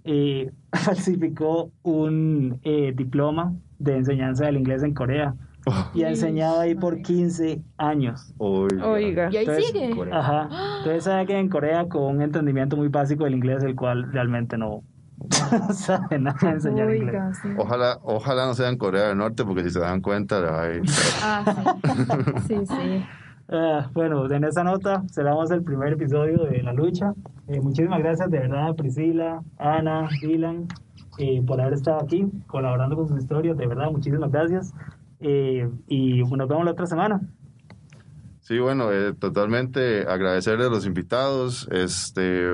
eh, 0.03 0.51
falsificó 0.73 1.71
un 1.83 2.59
eh, 2.63 2.93
diploma 2.95 3.53
de 3.77 3.97
enseñanza 3.97 4.45
del 4.45 4.57
inglés 4.57 4.83
en 4.83 4.93
Corea. 4.93 5.35
Oh. 5.65 5.91
Y 5.93 6.03
ha 6.03 6.09
enseñado 6.09 6.61
ahí 6.61 6.73
por 6.73 7.01
15 7.01 7.61
años. 7.77 8.33
Oiga. 8.37 9.29
Y 9.29 9.37
ahí 9.37 9.61
sigue. 9.61 9.93
Ajá. 10.11 10.49
Entonces 10.79 11.03
sabe 11.03 11.25
que 11.25 11.37
en 11.37 11.49
Corea 11.49 11.87
con 11.89 12.15
un 12.15 12.21
entendimiento 12.21 12.77
muy 12.77 12.87
básico 12.87 13.25
del 13.25 13.35
inglés, 13.35 13.61
el 13.63 13.75
cual 13.75 14.11
realmente 14.11 14.57
no, 14.57 14.83
sabe 15.73 16.17
nada 16.17 16.37
de 16.41 16.49
enseñar 16.49 16.95
inglés. 16.95 17.37
Ojalá, 17.57 17.99
ojalá 18.03 18.45
no 18.45 18.53
sea 18.53 18.69
en 18.69 18.77
Corea 18.77 19.09
del 19.09 19.17
Norte, 19.17 19.43
porque 19.43 19.63
si 19.63 19.69
se 19.69 19.79
dan 19.79 20.01
cuenta, 20.01 20.39
Ah, 21.21 21.75
sí. 22.47 22.55
sí, 22.55 22.65
sí. 22.65 23.05
Ah, 23.51 23.89
bueno, 23.93 24.31
en 24.31 24.43
esa 24.43 24.63
nota 24.63 25.03
cerramos 25.11 25.49
el 25.49 25.63
primer 25.63 25.93
episodio 25.93 26.43
de 26.45 26.61
La 26.61 26.71
Lucha. 26.71 27.15
Eh, 27.47 27.59
muchísimas 27.59 27.97
gracias 27.97 28.29
de 28.29 28.37
verdad 28.37 28.67
a 28.67 28.73
Priscila, 28.75 29.41
Ana, 29.57 30.07
Dylan, 30.21 30.67
eh, 31.17 31.41
por 31.41 31.59
haber 31.59 31.73
estado 31.73 31.99
aquí 32.03 32.27
colaborando 32.45 32.95
con 32.95 33.07
sus 33.07 33.17
historias. 33.17 33.57
De 33.57 33.65
verdad, 33.65 33.89
muchísimas 33.89 34.31
gracias. 34.31 34.71
Eh, 35.19 35.67
y 35.87 36.21
nos 36.21 36.47
vemos 36.47 36.63
la 36.63 36.71
otra 36.71 36.85
semana. 36.85 37.21
Sí, 38.41 38.59
bueno, 38.59 38.89
totalmente 39.17 40.01
agradecerle 40.07 40.65
a 40.65 40.69
los 40.69 40.85
invitados. 40.85 41.67
Este, 41.71 42.45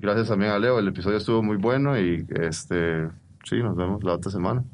gracias 0.00 0.28
también 0.28 0.50
a 0.50 0.58
Leo, 0.58 0.78
el 0.80 0.88
episodio 0.88 1.18
estuvo 1.18 1.42
muy 1.42 1.56
bueno 1.56 1.98
y 1.98 2.26
este, 2.40 3.08
sí, 3.44 3.62
nos 3.62 3.76
vemos 3.76 4.02
la 4.02 4.14
otra 4.14 4.30
semana. 4.30 4.64